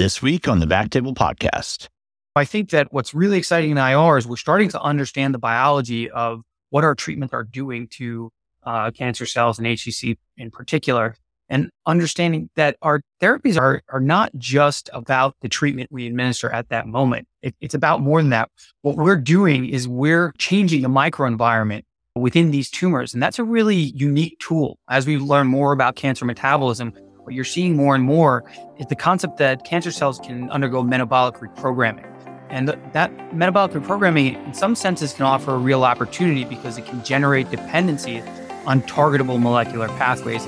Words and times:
This 0.00 0.22
week 0.22 0.48
on 0.48 0.60
the 0.60 0.66
Backtable 0.66 1.12
Podcast. 1.12 1.88
I 2.34 2.46
think 2.46 2.70
that 2.70 2.90
what's 2.90 3.12
really 3.12 3.36
exciting 3.36 3.72
in 3.72 3.76
IR 3.76 4.16
is 4.16 4.26
we're 4.26 4.36
starting 4.36 4.70
to 4.70 4.80
understand 4.80 5.34
the 5.34 5.38
biology 5.38 6.08
of 6.08 6.40
what 6.70 6.84
our 6.84 6.94
treatments 6.94 7.34
are 7.34 7.44
doing 7.44 7.86
to 7.98 8.32
uh, 8.62 8.92
cancer 8.92 9.26
cells 9.26 9.58
and 9.58 9.66
HCC 9.66 10.16
in 10.38 10.50
particular, 10.50 11.16
and 11.50 11.68
understanding 11.84 12.48
that 12.56 12.78
our 12.80 13.02
therapies 13.20 13.60
are, 13.60 13.82
are 13.90 14.00
not 14.00 14.30
just 14.38 14.88
about 14.94 15.36
the 15.42 15.50
treatment 15.50 15.92
we 15.92 16.06
administer 16.06 16.48
at 16.48 16.70
that 16.70 16.86
moment. 16.86 17.28
It, 17.42 17.54
it's 17.60 17.74
about 17.74 18.00
more 18.00 18.22
than 18.22 18.30
that. 18.30 18.48
What 18.80 18.96
we're 18.96 19.16
doing 19.16 19.66
is 19.66 19.86
we're 19.86 20.32
changing 20.38 20.80
the 20.80 20.88
microenvironment 20.88 21.82
within 22.14 22.52
these 22.52 22.70
tumors. 22.70 23.12
And 23.12 23.22
that's 23.22 23.38
a 23.38 23.44
really 23.44 23.76
unique 23.76 24.38
tool. 24.38 24.78
As 24.88 25.06
we 25.06 25.18
learn 25.18 25.46
more 25.46 25.72
about 25.72 25.94
cancer 25.94 26.24
metabolism, 26.24 26.94
what 27.30 27.36
you're 27.36 27.44
seeing 27.44 27.76
more 27.76 27.94
and 27.94 28.02
more 28.02 28.42
is 28.78 28.86
the 28.86 28.96
concept 28.96 29.36
that 29.36 29.64
cancer 29.64 29.92
cells 29.92 30.18
can 30.18 30.50
undergo 30.50 30.82
metabolic 30.82 31.36
reprogramming. 31.36 32.04
And 32.48 32.76
that 32.92 33.32
metabolic 33.32 33.70
reprogramming, 33.70 34.44
in 34.44 34.52
some 34.52 34.74
senses, 34.74 35.12
can 35.12 35.26
offer 35.26 35.54
a 35.54 35.58
real 35.58 35.84
opportunity 35.84 36.42
because 36.42 36.76
it 36.76 36.86
can 36.86 37.04
generate 37.04 37.48
dependency 37.48 38.20
on 38.66 38.82
targetable 38.82 39.40
molecular 39.40 39.86
pathways. 39.90 40.44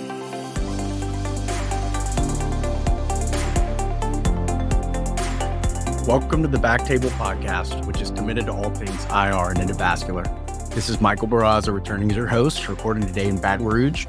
Welcome 6.09 6.43
to 6.43 6.49
the 6.49 6.59
Backtable 6.59 7.11
Podcast, 7.11 7.87
which 7.87 8.01
is 8.01 8.11
committed 8.11 8.47
to 8.47 8.53
all 8.53 8.71
things 8.71 9.05
IR 9.05 9.51
and 9.51 9.61
endovascular. 9.61 10.27
This 10.75 10.89
is 10.89 11.01
Michael 11.01 11.29
Barraza 11.29 11.73
returning 11.73 12.11
as 12.11 12.17
your 12.17 12.27
host, 12.27 12.67
recording 12.67 13.07
today 13.07 13.29
in 13.29 13.41
Baton 13.41 13.67
Rouge. 13.67 14.07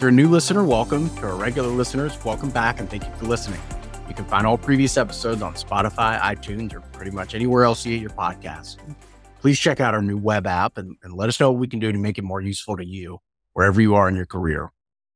If 0.00 0.04
you're 0.04 0.08
a 0.08 0.14
new 0.14 0.30
listener, 0.30 0.64
welcome. 0.64 1.14
To 1.16 1.26
our 1.26 1.36
regular 1.36 1.68
listeners, 1.68 2.16
welcome 2.24 2.48
back 2.48 2.80
and 2.80 2.88
thank 2.88 3.04
you 3.04 3.12
for 3.16 3.26
listening. 3.26 3.60
You 4.08 4.14
can 4.14 4.24
find 4.24 4.46
all 4.46 4.56
previous 4.56 4.96
episodes 4.96 5.42
on 5.42 5.52
Spotify, 5.52 6.18
iTunes, 6.20 6.72
or 6.72 6.80
pretty 6.80 7.10
much 7.10 7.34
anywhere 7.34 7.64
else 7.64 7.84
you 7.84 7.92
get 7.92 8.00
your 8.00 8.10
podcasts. 8.12 8.78
Please 9.42 9.58
check 9.58 9.78
out 9.78 9.92
our 9.92 10.00
new 10.00 10.16
web 10.16 10.46
app 10.46 10.78
and, 10.78 10.96
and 11.02 11.12
let 11.12 11.28
us 11.28 11.38
know 11.38 11.52
what 11.52 11.60
we 11.60 11.68
can 11.68 11.80
do 11.80 11.92
to 11.92 11.98
make 11.98 12.16
it 12.16 12.24
more 12.24 12.40
useful 12.40 12.78
to 12.78 12.86
you 12.86 13.18
wherever 13.52 13.78
you 13.78 13.94
are 13.94 14.08
in 14.08 14.16
your 14.16 14.24
career. 14.24 14.70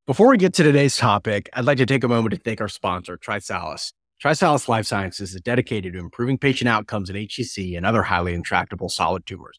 Before 0.07 0.29
we 0.29 0.37
get 0.37 0.53
to 0.53 0.63
today's 0.63 0.99
topic, 0.99 1.49
I'd 1.55 1.65
like 1.65 1.79
to 1.79 1.87
take 1.87 2.05
a 2.05 2.09
moment 2.09 2.35
to 2.35 2.39
thank 2.39 2.61
our 2.61 2.69
sponsor, 2.69 3.17
TriSalus. 3.17 3.95
TriSalus 4.23 4.69
Life 4.69 4.85
Sciences 4.85 5.35
is 5.35 5.41
dedicated 5.41 5.95
to 5.95 5.99
improving 5.99 6.37
patient 6.37 6.69
outcomes 6.69 7.09
in 7.09 7.17
HCC 7.17 7.75
and 7.75 7.87
other 7.87 8.03
highly 8.03 8.35
intractable 8.35 8.91
solid 8.91 9.25
tumors. 9.25 9.59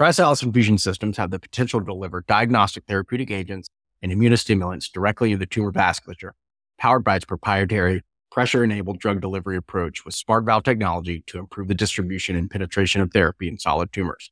TriSalus 0.00 0.42
infusion 0.42 0.78
systems 0.78 1.18
have 1.18 1.30
the 1.30 1.38
potential 1.38 1.78
to 1.78 1.84
deliver 1.84 2.24
diagnostic 2.26 2.84
therapeutic 2.86 3.30
agents 3.30 3.68
and 4.02 4.12
immunostimulants 4.12 4.90
directly 4.90 5.32
into 5.32 5.38
the 5.38 5.46
tumor 5.46 5.72
vasculature, 5.72 6.32
powered 6.78 7.04
by 7.04 7.16
its 7.16 7.24
proprietary 7.24 8.02
pressure 8.32 8.64
enabled 8.64 8.98
drug 8.98 9.20
delivery 9.20 9.56
approach 9.56 10.04
with 10.04 10.14
smart 10.14 10.44
valve 10.44 10.64
technology 10.64 11.22
to 11.26 11.38
improve 11.38 11.68
the 11.68 11.74
distribution 11.74 12.34
and 12.34 12.50
penetration 12.50 13.00
of 13.00 13.12
therapy 13.12 13.46
in 13.46 13.58
solid 13.58 13.92
tumors. 13.92 14.30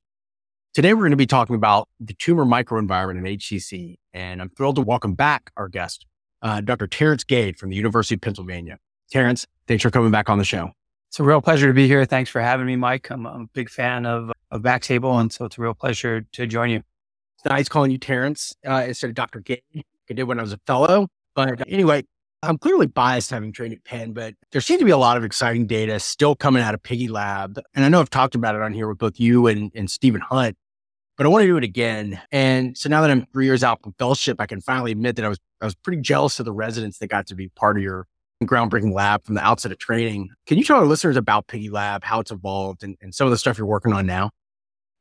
Today, 0.72 0.94
we're 0.94 1.00
going 1.00 1.10
to 1.10 1.16
be 1.16 1.26
talking 1.26 1.56
about 1.56 1.88
the 1.98 2.14
tumor 2.14 2.44
microenvironment 2.44 3.18
in 3.18 3.24
HCC, 3.24 3.96
and 4.14 4.40
I'm 4.40 4.50
thrilled 4.50 4.76
to 4.76 4.82
welcome 4.82 5.14
back 5.14 5.50
our 5.56 5.68
guest, 5.68 6.06
uh, 6.42 6.60
Dr. 6.60 6.86
Terrence 6.86 7.24
Gade 7.24 7.58
from 7.58 7.70
the 7.70 7.76
University 7.76 8.14
of 8.14 8.20
Pennsylvania. 8.20 8.78
Terrence, 9.10 9.46
thanks 9.66 9.82
for 9.82 9.90
coming 9.90 10.12
back 10.12 10.30
on 10.30 10.38
the 10.38 10.44
show. 10.44 10.70
It's 11.08 11.18
a 11.18 11.24
real 11.24 11.40
pleasure 11.40 11.66
to 11.66 11.72
be 11.72 11.88
here. 11.88 12.04
Thanks 12.04 12.30
for 12.30 12.40
having 12.40 12.66
me, 12.66 12.76
Mike. 12.76 13.10
I'm, 13.10 13.26
I'm 13.26 13.42
a 13.42 13.46
big 13.52 13.68
fan 13.68 14.06
of, 14.06 14.30
of 14.52 14.62
Backtable, 14.62 15.20
and 15.20 15.32
so 15.32 15.44
it's 15.44 15.58
a 15.58 15.60
real 15.60 15.74
pleasure 15.74 16.20
to 16.20 16.46
join 16.46 16.70
you. 16.70 16.82
It's 17.40 17.50
nice 17.50 17.68
calling 17.70 17.90
you 17.90 17.96
Terrence 17.96 18.54
uh, 18.68 18.84
instead 18.86 19.08
of 19.08 19.14
Dr. 19.14 19.40
Gade. 19.40 19.62
I 19.74 20.12
did 20.12 20.24
when 20.24 20.38
I 20.38 20.42
was 20.42 20.52
a 20.52 20.60
fellow. 20.66 21.08
But 21.34 21.66
anyway, 21.70 22.02
I'm 22.42 22.58
clearly 22.58 22.86
biased 22.86 23.30
having 23.30 23.50
trained 23.50 23.72
at 23.72 23.82
Penn, 23.82 24.12
but 24.12 24.34
there 24.52 24.60
seems 24.60 24.80
to 24.80 24.84
be 24.84 24.90
a 24.90 24.98
lot 24.98 25.16
of 25.16 25.24
exciting 25.24 25.66
data 25.66 25.98
still 26.00 26.34
coming 26.34 26.62
out 26.62 26.74
of 26.74 26.82
Piggy 26.82 27.08
Lab. 27.08 27.58
And 27.74 27.82
I 27.82 27.88
know 27.88 28.00
I've 28.00 28.10
talked 28.10 28.34
about 28.34 28.56
it 28.56 28.60
on 28.60 28.74
here 28.74 28.86
with 28.88 28.98
both 28.98 29.18
you 29.18 29.46
and, 29.46 29.72
and 29.74 29.90
Stephen 29.90 30.20
Hunt, 30.20 30.54
but 31.16 31.24
I 31.24 31.30
want 31.30 31.42
to 31.44 31.46
do 31.46 31.56
it 31.56 31.64
again. 31.64 32.20
And 32.30 32.76
so 32.76 32.90
now 32.90 33.00
that 33.00 33.10
I'm 33.10 33.24
three 33.32 33.46
years 33.46 33.64
out 33.64 33.82
from 33.82 33.94
fellowship, 33.98 34.36
I 34.38 34.44
can 34.44 34.60
finally 34.60 34.92
admit 34.92 35.16
that 35.16 35.24
I 35.24 35.28
was 35.28 35.38
I 35.62 35.64
was 35.64 35.74
pretty 35.74 36.02
jealous 36.02 36.38
of 36.40 36.44
the 36.44 36.52
residents 36.52 36.98
that 36.98 37.06
got 37.06 37.26
to 37.28 37.34
be 37.34 37.48
part 37.48 37.78
of 37.78 37.82
your 37.82 38.06
groundbreaking 38.44 38.92
lab 38.92 39.24
from 39.24 39.34
the 39.34 39.42
outset 39.42 39.72
of 39.72 39.78
training. 39.78 40.28
Can 40.46 40.58
you 40.58 40.64
tell 40.64 40.76
our 40.76 40.86
listeners 40.86 41.16
about 41.16 41.46
Piggy 41.46 41.70
Lab, 41.70 42.04
how 42.04 42.20
it's 42.20 42.30
evolved, 42.30 42.82
and, 42.82 42.96
and 43.00 43.14
some 43.14 43.26
of 43.26 43.30
the 43.30 43.38
stuff 43.38 43.56
you're 43.56 43.66
working 43.66 43.94
on 43.94 44.04
now? 44.04 44.30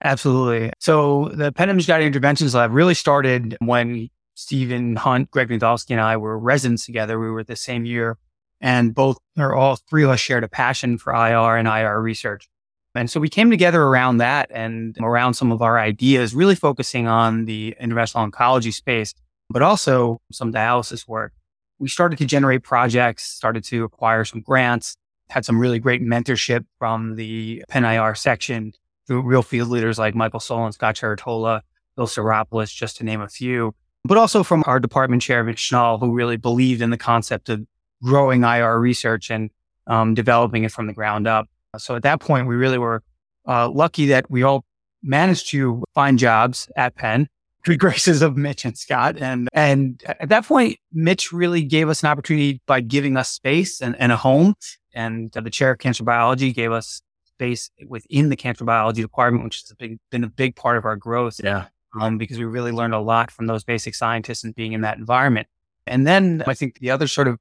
Absolutely. 0.03 0.71
So 0.79 1.29
the 1.33 1.53
Image 1.57 1.87
Guided 1.87 2.07
Interventions 2.07 2.55
Lab 2.55 2.71
really 2.71 2.93
started 2.93 3.57
when 3.59 4.09
Stephen 4.35 4.95
Hunt, 4.95 5.29
Greg 5.31 5.49
Nadolski, 5.49 5.91
and 5.91 6.01
I 6.01 6.15
were 6.17 6.39
residents 6.39 6.85
together. 6.85 7.19
We 7.19 7.29
were 7.29 7.43
the 7.43 7.57
same 7.57 7.85
year, 7.85 8.17
and 8.61 8.95
both 8.95 9.17
or 9.37 9.53
all 9.53 9.75
three 9.75 10.03
of 10.03 10.09
us 10.09 10.19
shared 10.19 10.45
a 10.45 10.47
passion 10.47 10.97
for 10.97 11.13
IR 11.13 11.57
and 11.57 11.67
IR 11.67 12.01
research. 12.01 12.47
And 12.95 13.09
so 13.09 13.19
we 13.19 13.29
came 13.29 13.51
together 13.51 13.83
around 13.83 14.17
that 14.17 14.49
and 14.53 14.97
around 15.01 15.33
some 15.35 15.51
of 15.51 15.61
our 15.61 15.77
ideas, 15.77 16.33
really 16.33 16.55
focusing 16.55 17.07
on 17.07 17.45
the 17.45 17.75
interventional 17.81 18.29
oncology 18.29 18.73
space, 18.73 19.13
but 19.49 19.61
also 19.61 20.21
some 20.31 20.51
dialysis 20.51 21.07
work 21.07 21.33
we 21.79 21.87
started 21.87 22.17
to 22.19 22.25
generate 22.25 22.63
projects, 22.63 23.23
started 23.23 23.63
to 23.65 23.83
acquire 23.85 24.25
some 24.25 24.41
grants, 24.41 24.95
had 25.29 25.45
some 25.45 25.59
really 25.59 25.79
great 25.79 26.01
mentorship 26.01 26.65
from 26.77 27.15
the 27.15 27.63
Penn 27.69 27.85
IR 27.85 28.15
section 28.15 28.73
real 29.09 29.43
field 29.43 29.69
leaders 29.69 29.97
like 29.97 30.15
Michael 30.15 30.39
Soulen, 30.39 30.73
Scott 30.73 30.95
Trerotola, 30.95 31.61
Bill 31.95 32.07
Stavropoulos, 32.07 32.73
just 32.73 32.97
to 32.97 33.03
name 33.03 33.21
a 33.21 33.27
few, 33.27 33.73
but 34.03 34.17
also 34.17 34.43
from 34.43 34.63
our 34.67 34.79
department 34.79 35.21
chair, 35.21 35.43
Mitch 35.43 35.69
Schnall, 35.69 35.99
who 35.99 36.13
really 36.13 36.37
believed 36.37 36.81
in 36.81 36.89
the 36.89 36.97
concept 36.97 37.49
of 37.49 37.65
growing 38.03 38.43
IR 38.43 38.79
research 38.79 39.29
and 39.29 39.49
um, 39.87 40.13
developing 40.13 40.63
it 40.63 40.71
from 40.71 40.87
the 40.87 40.93
ground 40.93 41.27
up. 41.27 41.47
So 41.77 41.95
at 41.95 42.03
that 42.03 42.19
point, 42.19 42.47
we 42.47 42.55
really 42.55 42.77
were 42.77 43.03
uh, 43.47 43.69
lucky 43.69 44.07
that 44.07 44.29
we 44.29 44.43
all 44.43 44.63
managed 45.01 45.49
to 45.49 45.83
find 45.93 46.19
jobs 46.19 46.69
at 46.75 46.95
Penn 46.95 47.27
good 47.63 47.79
graces 47.79 48.21
of 48.21 48.37
Mitch 48.37 48.65
and 48.65 48.77
Scott. 48.77 49.17
And 49.19 49.47
and 49.53 50.01
at 50.07 50.29
that 50.29 50.45
point, 50.45 50.77
Mitch 50.91 51.31
really 51.31 51.63
gave 51.63 51.89
us 51.89 52.03
an 52.03 52.09
opportunity 52.09 52.61
by 52.65 52.81
giving 52.81 53.17
us 53.17 53.29
space 53.29 53.81
and, 53.81 53.95
and 53.99 54.11
a 54.11 54.17
home. 54.17 54.55
And 54.93 55.31
the 55.31 55.49
chair 55.49 55.71
of 55.71 55.79
cancer 55.79 56.03
biology 56.03 56.51
gave 56.51 56.71
us 56.71 57.01
space 57.39 57.71
within 57.87 58.27
the 58.29 58.35
cancer 58.35 58.65
biology 58.65 59.01
department, 59.01 59.45
which 59.45 59.61
has 59.61 59.73
big, 59.77 59.97
been 60.11 60.25
a 60.25 60.29
big 60.29 60.55
part 60.55 60.77
of 60.77 60.83
our 60.83 60.97
growth. 60.97 61.39
Yeah. 61.41 61.67
Um, 61.99 62.19
because 62.19 62.37
we 62.37 62.43
really 62.43 62.71
learned 62.71 62.93
a 62.93 62.99
lot 62.99 63.31
from 63.31 63.47
those 63.47 63.63
basic 63.63 63.95
scientists 63.95 64.43
and 64.43 64.53
being 64.53 64.73
in 64.73 64.81
that 64.81 64.99
environment. 64.99 65.47
And 65.87 66.05
then 66.05 66.43
I 66.45 66.53
think 66.53 66.77
the 66.77 66.91
other 66.91 67.07
sort 67.07 67.27
of 67.27 67.39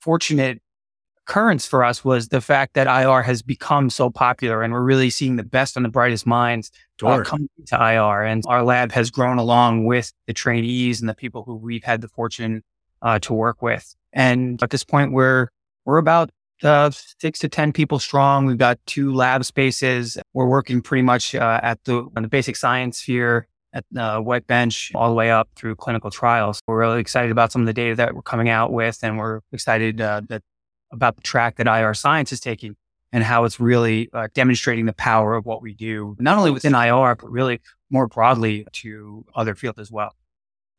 fortunate 0.00 0.62
occurrence 1.26 1.66
for 1.66 1.82
us 1.82 2.04
was 2.04 2.28
the 2.28 2.40
fact 2.40 2.74
that 2.74 2.86
IR 2.86 3.22
has 3.22 3.42
become 3.42 3.90
so 3.90 4.08
popular 4.08 4.62
and 4.62 4.72
we're 4.72 4.82
really 4.82 5.10
seeing 5.10 5.34
the 5.34 5.42
best 5.42 5.74
and 5.74 5.84
the 5.84 5.90
brightest 5.90 6.24
minds 6.24 6.70
uh, 7.02 7.22
come 7.24 7.48
to 7.66 7.74
IR. 7.74 8.22
And 8.22 8.44
our 8.46 8.62
lab 8.62 8.92
has 8.92 9.10
grown 9.10 9.38
along 9.38 9.86
with 9.86 10.12
the 10.28 10.32
trainees 10.32 11.00
and 11.00 11.08
the 11.08 11.14
people 11.14 11.42
who 11.42 11.56
we've 11.56 11.82
had 11.82 12.00
the 12.00 12.08
fortune 12.08 12.62
uh, 13.02 13.18
to 13.20 13.32
work 13.32 13.60
with. 13.60 13.96
And 14.12 14.62
at 14.62 14.70
this 14.70 14.84
point, 14.84 15.12
we're, 15.12 15.48
we're 15.84 15.98
about 15.98 16.30
uh, 16.62 16.90
six 16.90 17.38
to 17.40 17.48
10 17.48 17.72
people 17.72 17.98
strong. 17.98 18.46
We've 18.46 18.58
got 18.58 18.78
two 18.86 19.12
lab 19.14 19.44
spaces. 19.44 20.18
We're 20.34 20.48
working 20.48 20.82
pretty 20.82 21.02
much 21.02 21.34
uh, 21.34 21.60
at 21.62 21.82
the, 21.84 22.08
on 22.16 22.22
the 22.22 22.28
basic 22.28 22.56
science 22.56 22.98
sphere 22.98 23.46
at 23.72 23.84
the 23.92 24.02
uh, 24.02 24.20
wet 24.20 24.46
bench 24.46 24.92
all 24.94 25.08
the 25.08 25.14
way 25.14 25.30
up 25.30 25.48
through 25.56 25.76
clinical 25.76 26.10
trials. 26.10 26.60
We're 26.66 26.78
really 26.78 27.00
excited 27.00 27.30
about 27.30 27.52
some 27.52 27.62
of 27.62 27.66
the 27.66 27.72
data 27.72 27.94
that 27.96 28.14
we're 28.14 28.22
coming 28.22 28.48
out 28.48 28.72
with, 28.72 28.98
and 29.02 29.18
we're 29.18 29.40
excited 29.52 30.00
uh, 30.00 30.22
that 30.28 30.42
about 30.92 31.16
the 31.16 31.22
track 31.22 31.56
that 31.56 31.66
IR 31.66 31.94
science 31.94 32.32
is 32.32 32.40
taking 32.40 32.76
and 33.12 33.24
how 33.24 33.44
it's 33.44 33.60
really 33.60 34.08
uh, 34.12 34.28
demonstrating 34.34 34.86
the 34.86 34.92
power 34.92 35.34
of 35.34 35.46
what 35.46 35.62
we 35.62 35.74
do, 35.74 36.16
not 36.18 36.38
only 36.38 36.50
within 36.50 36.74
IR, 36.74 37.16
but 37.16 37.30
really 37.30 37.60
more 37.90 38.06
broadly 38.06 38.66
to 38.72 39.24
other 39.34 39.54
fields 39.54 39.78
as 39.78 39.90
well. 39.90 40.14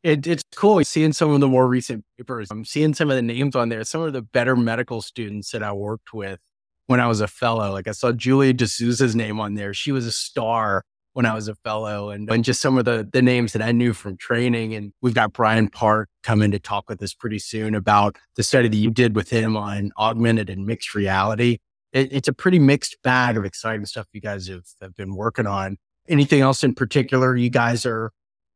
It, 0.02 0.26
it's 0.26 0.42
cool 0.56 0.82
seeing 0.84 1.12
some 1.12 1.30
of 1.30 1.40
the 1.40 1.48
more 1.48 1.68
recent 1.68 2.04
papers. 2.18 2.48
I'm 2.50 2.64
seeing 2.64 2.92
some 2.92 3.10
of 3.10 3.16
the 3.16 3.22
names 3.22 3.54
on 3.54 3.68
there. 3.68 3.84
Some 3.84 4.02
of 4.02 4.12
the 4.12 4.22
better 4.22 4.56
medical 4.56 5.00
students 5.00 5.50
that 5.52 5.62
I 5.62 5.72
worked 5.72 6.12
with 6.12 6.40
when 6.86 6.98
I 7.00 7.06
was 7.06 7.20
a 7.20 7.28
fellow. 7.28 7.70
Like 7.70 7.86
I 7.86 7.92
saw 7.92 8.12
Julia 8.12 8.52
D'Souza's 8.52 9.14
name 9.14 9.38
on 9.40 9.54
there. 9.54 9.72
She 9.72 9.92
was 9.92 10.06
a 10.06 10.12
star 10.12 10.84
when 11.12 11.26
I 11.26 11.34
was 11.34 11.46
a 11.46 11.54
fellow 11.54 12.10
and, 12.10 12.30
and 12.30 12.42
just 12.42 12.60
some 12.60 12.78
of 12.78 12.84
the, 12.84 13.08
the 13.12 13.22
names 13.22 13.52
that 13.52 13.62
I 13.62 13.70
knew 13.70 13.92
from 13.92 14.16
training. 14.16 14.74
And 14.74 14.92
we've 15.02 15.14
got 15.14 15.32
Brian 15.32 15.68
Park 15.68 16.08
coming 16.22 16.50
to 16.52 16.58
talk 16.58 16.88
with 16.88 17.02
us 17.02 17.14
pretty 17.14 17.38
soon 17.38 17.74
about 17.74 18.16
the 18.36 18.42
study 18.42 18.68
that 18.68 18.76
you 18.76 18.90
did 18.90 19.14
with 19.14 19.30
him 19.30 19.56
on 19.56 19.92
augmented 19.98 20.48
and 20.48 20.66
mixed 20.66 20.94
reality. 20.94 21.58
It, 21.92 22.12
it's 22.12 22.28
a 22.28 22.32
pretty 22.32 22.58
mixed 22.58 22.96
bag 23.02 23.36
of 23.36 23.44
exciting 23.44 23.86
stuff 23.86 24.06
you 24.12 24.20
guys 24.20 24.48
have, 24.48 24.64
have 24.80 24.96
been 24.96 25.14
working 25.14 25.46
on. 25.46 25.76
Anything 26.08 26.40
else 26.40 26.64
in 26.64 26.74
particular 26.74 27.36
you 27.36 27.50
guys 27.50 27.86
are 27.86 28.10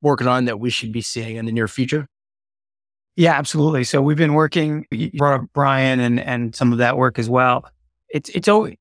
working 0.07 0.27
on 0.27 0.47
that 0.47 0.61
we 0.61 0.71
should 0.71 0.93
be 0.93 1.03
seeing 1.03 1.37
in 1.37 1.47
the 1.47 1.53
near 1.53 1.69
future? 1.69 2.09
Yeah, 3.17 3.33
absolutely. 3.33 3.85
So 3.85 4.03
we've 4.03 4.17
been 4.17 4.35
working, 4.35 4.87
you 4.91 5.11
brought 5.13 5.41
up 5.41 5.47
Brian 5.55 6.01
and, 6.01 6.21
and 6.21 6.55
some 6.55 6.73
of 6.73 6.79
that 6.79 6.97
work 6.97 7.19
as 7.19 7.29
well. 7.29 7.65
It's, 8.09 8.29
it's 8.31 8.49
always, 8.49 8.77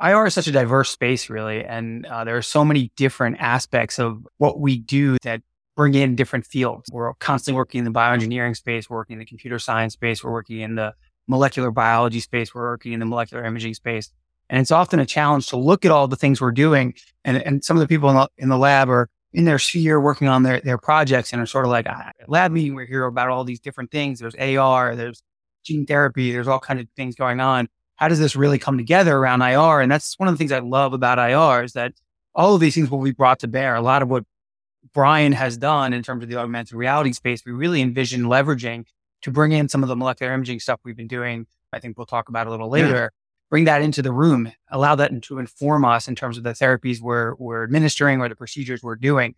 IR 0.00 0.26
is 0.26 0.34
such 0.34 0.46
a 0.46 0.52
diverse 0.52 0.90
space, 0.90 1.28
really. 1.28 1.64
And 1.64 2.06
uh, 2.06 2.24
there 2.24 2.36
are 2.36 2.42
so 2.42 2.64
many 2.64 2.92
different 2.96 3.36
aspects 3.40 3.98
of 3.98 4.26
what 4.38 4.60
we 4.60 4.78
do 4.78 5.16
that 5.22 5.42
bring 5.76 5.94
in 5.94 6.16
different 6.16 6.46
fields. 6.46 6.88
We're 6.92 7.12
constantly 7.14 7.56
working 7.56 7.80
in 7.80 7.84
the 7.84 7.90
bioengineering 7.90 8.56
space, 8.56 8.88
working 8.88 9.14
in 9.14 9.18
the 9.18 9.24
computer 9.24 9.58
science 9.58 9.94
space, 9.94 10.22
we're 10.22 10.32
working 10.32 10.60
in 10.60 10.74
the 10.74 10.94
molecular 11.26 11.70
biology 11.70 12.20
space. 12.20 12.54
We're 12.54 12.70
working 12.70 12.92
in 12.92 13.00
the 13.00 13.06
molecular 13.06 13.44
imaging 13.44 13.74
space. 13.74 14.10
And 14.50 14.60
it's 14.60 14.70
often 14.70 15.00
a 15.00 15.06
challenge 15.06 15.48
to 15.48 15.56
look 15.56 15.84
at 15.84 15.90
all 15.90 16.08
the 16.08 16.16
things 16.16 16.40
we're 16.40 16.52
doing. 16.52 16.94
And, 17.24 17.38
and 17.38 17.64
some 17.64 17.76
of 17.76 17.80
the 17.80 17.88
people 17.88 18.10
in 18.10 18.16
the, 18.16 18.28
in 18.36 18.48
the 18.48 18.58
lab 18.58 18.90
are 18.90 19.08
in 19.32 19.44
their 19.44 19.58
sphere 19.58 20.00
working 20.00 20.28
on 20.28 20.42
their, 20.42 20.60
their 20.60 20.78
projects 20.78 21.32
and 21.32 21.40
are 21.40 21.46
sort 21.46 21.64
of 21.64 21.70
like, 21.70 21.86
ah, 21.88 22.10
lab 22.28 22.52
meeting, 22.52 22.74
we're 22.74 22.86
here 22.86 23.04
about 23.04 23.28
all 23.28 23.44
these 23.44 23.60
different 23.60 23.90
things. 23.90 24.20
There's 24.20 24.34
AR, 24.34 24.94
there's 24.94 25.22
gene 25.64 25.86
therapy, 25.86 26.32
there's 26.32 26.48
all 26.48 26.60
kinds 26.60 26.82
of 26.82 26.88
things 26.96 27.14
going 27.14 27.40
on. 27.40 27.68
How 27.96 28.08
does 28.08 28.18
this 28.18 28.36
really 28.36 28.58
come 28.58 28.76
together 28.76 29.16
around 29.16 29.42
IR? 29.42 29.80
And 29.80 29.90
that's 29.90 30.18
one 30.18 30.28
of 30.28 30.34
the 30.34 30.38
things 30.38 30.52
I 30.52 30.58
love 30.58 30.92
about 30.92 31.18
IR 31.18 31.64
is 31.64 31.72
that 31.72 31.92
all 32.34 32.54
of 32.54 32.60
these 32.60 32.74
things 32.74 32.90
will 32.90 33.02
be 33.02 33.12
brought 33.12 33.38
to 33.40 33.48
bear. 33.48 33.74
A 33.74 33.80
lot 33.80 34.02
of 34.02 34.08
what 34.08 34.24
Brian 34.92 35.32
has 35.32 35.56
done 35.56 35.92
in 35.92 36.02
terms 36.02 36.22
of 36.22 36.28
the 36.28 36.36
augmented 36.36 36.74
reality 36.74 37.12
space, 37.12 37.42
we 37.46 37.52
really 37.52 37.80
envision 37.80 38.24
leveraging 38.24 38.84
to 39.22 39.30
bring 39.30 39.52
in 39.52 39.68
some 39.68 39.82
of 39.82 39.88
the 39.88 39.96
molecular 39.96 40.32
imaging 40.32 40.60
stuff 40.60 40.80
we've 40.84 40.96
been 40.96 41.06
doing. 41.06 41.46
I 41.72 41.78
think 41.78 41.96
we'll 41.96 42.06
talk 42.06 42.28
about 42.28 42.46
a 42.46 42.50
little 42.50 42.68
later. 42.68 43.12
Bring 43.52 43.64
that 43.64 43.82
into 43.82 44.00
the 44.00 44.12
room, 44.12 44.50
allow 44.70 44.94
that 44.94 45.22
to 45.24 45.38
inform 45.38 45.84
us 45.84 46.08
in 46.08 46.14
terms 46.14 46.38
of 46.38 46.42
the 46.42 46.54
therapies 46.54 47.02
we're, 47.02 47.34
we're 47.34 47.64
administering 47.64 48.18
or 48.18 48.30
the 48.30 48.34
procedures 48.34 48.82
we're 48.82 48.96
doing. 48.96 49.34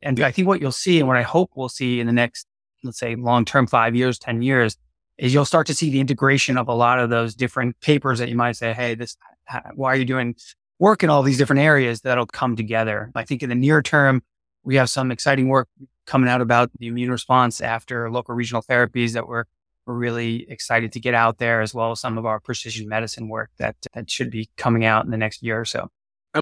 And 0.00 0.20
I 0.20 0.30
think 0.30 0.46
what 0.46 0.60
you'll 0.60 0.70
see 0.70 1.00
and 1.00 1.08
what 1.08 1.16
I 1.16 1.22
hope 1.22 1.50
we'll 1.56 1.68
see 1.68 1.98
in 1.98 2.06
the 2.06 2.12
next, 2.12 2.46
let's 2.84 3.00
say, 3.00 3.16
long 3.16 3.44
term, 3.44 3.66
five 3.66 3.96
years, 3.96 4.20
10 4.20 4.40
years, 4.40 4.76
is 5.18 5.34
you'll 5.34 5.44
start 5.44 5.66
to 5.66 5.74
see 5.74 5.90
the 5.90 5.98
integration 5.98 6.56
of 6.56 6.68
a 6.68 6.74
lot 6.74 7.00
of 7.00 7.10
those 7.10 7.34
different 7.34 7.80
papers 7.80 8.20
that 8.20 8.28
you 8.28 8.36
might 8.36 8.52
say, 8.52 8.72
Hey, 8.72 8.94
this, 8.94 9.16
why 9.74 9.94
are 9.94 9.96
you 9.96 10.04
doing 10.04 10.36
work 10.78 11.02
in 11.02 11.10
all 11.10 11.24
these 11.24 11.36
different 11.36 11.62
areas 11.62 12.02
that'll 12.02 12.26
come 12.26 12.54
together? 12.54 13.10
I 13.16 13.24
think 13.24 13.42
in 13.42 13.48
the 13.48 13.56
near 13.56 13.82
term, 13.82 14.22
we 14.62 14.76
have 14.76 14.90
some 14.90 15.10
exciting 15.10 15.48
work 15.48 15.68
coming 16.06 16.30
out 16.30 16.40
about 16.40 16.70
the 16.78 16.86
immune 16.86 17.10
response 17.10 17.60
after 17.60 18.12
local 18.12 18.36
regional 18.36 18.62
therapies 18.62 19.14
that 19.14 19.26
we're, 19.26 19.46
we're 19.86 19.94
really 19.94 20.46
excited 20.50 20.92
to 20.92 21.00
get 21.00 21.14
out 21.14 21.38
there, 21.38 21.60
as 21.60 21.72
well 21.72 21.92
as 21.92 22.00
some 22.00 22.18
of 22.18 22.26
our 22.26 22.40
precision 22.40 22.88
medicine 22.88 23.28
work 23.28 23.50
that, 23.58 23.76
that 23.94 24.10
should 24.10 24.30
be 24.30 24.50
coming 24.56 24.84
out 24.84 25.04
in 25.04 25.10
the 25.10 25.16
next 25.16 25.42
year 25.42 25.60
or 25.60 25.64
so. 25.64 25.88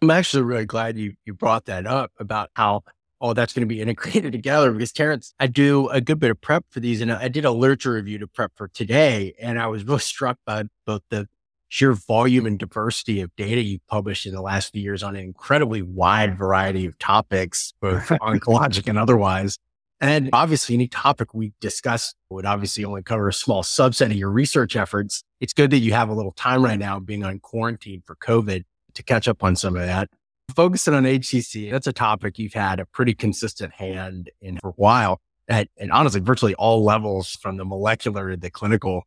I'm 0.02 0.11
actually 0.11 0.43
really 0.43 0.64
glad 0.64 0.96
you, 0.96 1.14
you 1.25 1.35
brought 1.35 1.67
that 1.67 1.87
up 1.87 2.11
about 2.19 2.50
how 2.55 2.82
all 3.20 3.35
that's 3.35 3.52
going 3.52 3.67
to 3.67 3.67
be 3.67 3.81
integrated 3.82 4.32
together 4.32 4.73
because 4.73 4.93
Terrence, 4.93 5.35
I 5.38 5.46
do 5.46 5.88
a 5.88 6.00
good 6.00 6.19
bit 6.19 6.31
of 6.31 6.41
prep 6.41 6.64
for 6.70 6.81
these 6.81 7.00
and 7.00 7.12
I 7.12 7.29
did 7.29 7.44
a 7.44 7.50
literature 7.50 7.93
review 7.93 8.19
to 8.19 8.26
prep 8.26 8.52
for 8.56 8.69
today. 8.69 9.35
And 9.41 9.61
I 9.61 9.67
was 9.67 9.85
really 9.85 9.99
struck 10.00 10.38
by 10.47 10.64
both 10.87 11.02
the 11.11 11.29
sheer 11.69 11.93
volume 11.93 12.47
and 12.47 12.58
diversity 12.58 13.20
of 13.20 13.35
data 13.37 13.61
you've 13.61 13.87
published 13.88 14.26
in 14.26 14.35
the 14.35 14.40
last 14.40 14.73
few 14.73 14.82
years 14.82 15.02
on 15.02 15.17
an 15.17 15.23
incredibly 15.23 15.82
wide 15.82 16.38
variety 16.38 16.87
of 16.87 16.99
topics, 16.99 17.75
both 17.81 18.08
oncologic 18.08 18.88
and 18.88 18.99
otherwise. 18.99 19.58
And 20.05 20.29
obviously, 20.33 20.75
any 20.75 20.87
topic 20.87 21.33
we 21.33 21.53
discuss 21.61 22.15
would 22.29 22.45
obviously 22.45 22.85
only 22.85 23.03
cover 23.03 23.29
a 23.29 23.33
small 23.33 23.62
subset 23.62 24.06
of 24.06 24.17
your 24.17 24.31
research 24.31 24.77
efforts. 24.77 25.25
It's 25.41 25.55
good 25.55 25.71
that 25.71 25.79
you 25.79 25.95
have 25.95 26.11
a 26.11 26.15
little 26.15 26.33
time 26.33 26.62
right 26.62 26.79
now 26.79 27.01
being 27.01 27.25
on 27.25 27.39
quarantine 27.39 28.03
for 28.05 28.15
COVID 28.17 28.65
to 28.95 29.03
catch 29.03 29.29
up 29.29 29.43
on 29.43 29.56
some 29.56 29.77
of 29.77 29.83
that. 29.83 30.11
Focusing 30.55 30.93
on 30.93 31.05
HCC, 31.05 31.71
that's 31.71 31.87
a 31.87 31.93
topic 31.93 32.39
you've 32.39 32.53
had 32.53 32.81
a 32.81 32.87
pretty 32.87 33.15
consistent 33.15 33.73
hand 33.73 34.31
in 34.43 34.59
for 34.59 34.71
a 34.71 34.75
while 34.75 35.23
at, 35.49 35.69
and 35.79 35.91
honestly, 35.91 36.21
virtually 36.21 36.55
all 36.57 36.85
levels 36.85 37.31
from 37.41 37.57
the 37.57 37.65
molecular 37.65 38.31
to 38.31 38.37
the 38.37 38.50
clinical 38.50 39.05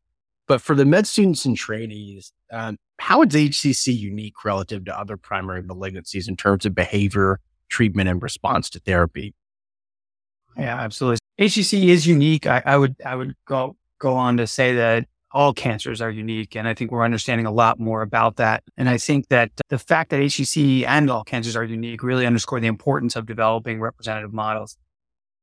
but 0.48 0.62
for 0.62 0.76
the 0.76 0.86
med 0.86 1.06
students 1.06 1.46
and 1.46 1.58
trainees, 1.58 2.32
um, 2.52 2.78
how 3.00 3.22
is 3.22 3.34
HCC 3.34 3.96
unique 3.96 4.46
relative 4.46 4.86
to 4.86 4.98
other 4.98 5.18
primary 5.18 5.62
malignancies 5.62 6.28
in 6.28 6.38
terms 6.38 6.66
of 6.66 6.74
behavior, 6.74 7.40
treatment, 7.70 8.10
and 8.10 8.24
response 8.24 8.70
to 8.72 8.80
therapy? 8.80 9.36
Yeah, 10.58 10.80
absolutely. 10.80 11.18
HCC 11.40 11.90
is 11.90 12.08
unique. 12.08 12.48
I, 12.48 12.62
I 12.66 12.78
would 12.78 12.96
I 13.06 13.16
would 13.16 13.36
go 13.46 13.76
go 14.00 14.14
on 14.14 14.38
to 14.38 14.48
say 14.48 14.76
that 14.76 15.08
all 15.32 15.54
cancers 15.54 16.02
are 16.02 16.10
unique, 16.10 16.56
and 16.56 16.68
I 16.68 16.74
think 16.74 16.92
we're 16.92 17.04
understanding 17.04 17.46
a 17.46 17.52
lot 17.52 17.80
more 17.80 18.02
about 18.02 18.38
that. 18.38 18.64
And 18.76 18.90
I 18.90 18.98
think 18.98 19.28
that 19.28 19.52
the 19.70 19.78
fact 19.78 20.10
that 20.10 20.18
HCC 20.18 20.86
and 20.86 21.10
all 21.10 21.24
cancers 21.24 21.56
are 21.56 21.64
unique 21.64 22.02
really 22.02 22.26
underscore 22.26 22.60
the 22.60 22.68
importance 22.68 23.16
of 23.16 23.26
developing 23.26 23.80
representative 23.80 24.34
models. 24.34 24.78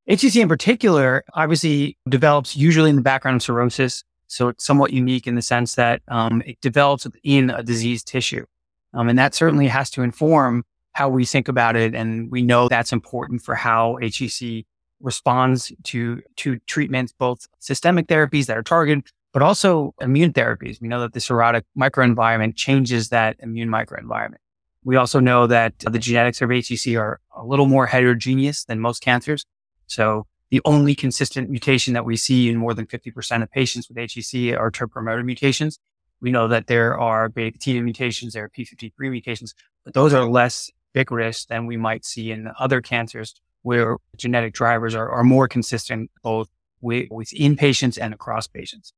HCC 0.09 0.43
in 0.43 0.49
particular 0.49 1.25
obviously 1.35 1.97
develops 2.09 2.57
usually 2.57 2.91
in 2.91 2.97
the 2.97 3.03
background 3.03 3.37
of 3.37 3.43
cirrhosis 3.43 4.05
so 4.35 4.49
it's 4.49 4.65
somewhat 4.65 4.93
unique 4.93 5.27
in 5.27 5.35
the 5.35 5.43
sense 5.43 5.75
that 5.77 6.03
um, 6.09 6.43
it 6.47 6.61
develops 6.61 7.07
in 7.23 7.51
a 7.51 7.63
diseased 7.63 8.09
tissue. 8.09 8.45
Um, 8.93 9.09
and 9.09 9.19
that 9.19 9.35
certainly 9.35 9.69
has 9.69 9.91
to 9.91 10.03
inform 10.03 10.65
how 10.93 11.09
we 11.09 11.25
think 11.25 11.49
about 11.49 11.77
it. 11.77 11.95
And 11.95 12.31
we 12.31 12.43
know 12.43 12.69
that's 12.69 12.93
important 12.93 13.43
for 13.43 13.55
how 13.55 13.99
HCC 14.03 14.65
responds 15.01 15.73
to, 15.85 16.23
to 16.37 16.59
treatments, 16.67 17.13
both 17.13 17.47
systemic 17.59 18.07
therapies 18.07 18.47
that 18.47 18.57
are 18.57 18.63
targeted, 18.63 19.05
but 19.33 19.43
also 19.43 19.95
immune 20.01 20.33
therapies. 20.33 20.81
We 20.81 20.89
know 20.89 21.01
that 21.01 21.13
the 21.13 21.21
cirrhotic 21.21 21.63
microenvironment 21.79 22.57
changes 22.57 23.09
that 23.09 23.37
immune 23.41 23.69
microenvironment. 23.69 24.37
We 24.85 24.97
also 24.97 25.19
know 25.19 25.47
that 25.47 25.79
the 25.79 25.99
genetics 25.99 26.43
of 26.43 26.51
HCC 26.51 27.01
are 27.01 27.21
a 27.35 27.45
little 27.45 27.67
more 27.67 27.87
heterogeneous 27.87 28.65
than 28.65 28.81
most 28.81 29.03
cancers. 29.03 29.45
So 29.87 30.27
the 30.51 30.61
only 30.65 30.95
consistent 30.95 31.51
mutation 31.51 31.95
that 31.95 32.05
we 32.05 32.17
see 32.17 32.49
in 32.49 32.59
more 32.59 32.75
than 32.75 32.87
50% 32.87 33.43
of 33.43 33.51
patients 33.51 33.89
with 33.89 33.97
HCC 33.97 34.57
are 34.57 34.71
TERT 34.71 34.93
promoter 34.93 35.25
mutations. 35.25 35.79
We 36.21 36.31
know 36.31 36.49
that 36.49 36.69
there 36.69 36.99
are 36.99 37.29
beta 37.29 37.59
catenin 37.59 37.83
mutations, 37.83 38.35
there 38.35 38.45
are 38.45 38.49
P53 38.49 38.93
mutations, 38.99 39.55
but 39.85 39.95
those 39.95 40.13
are 40.13 40.25
less 40.25 40.71
ubiquitous 40.95 41.45
than 41.47 41.67
we 41.67 41.77
might 41.77 42.05
see 42.05 42.31
in 42.31 42.51
other 42.59 42.81
cancers 42.81 43.35
where 43.65 43.97
genetic 44.17 44.53
drivers 44.53 44.95
are, 44.95 45.09
are 45.09 45.25
more 45.25 45.49
consistent 45.49 46.11
both 46.23 46.49
with, 46.83 47.09
within 47.11 47.57
patients 47.57 47.97
and 47.97 48.13
across 48.13 48.47
patients. 48.47 48.93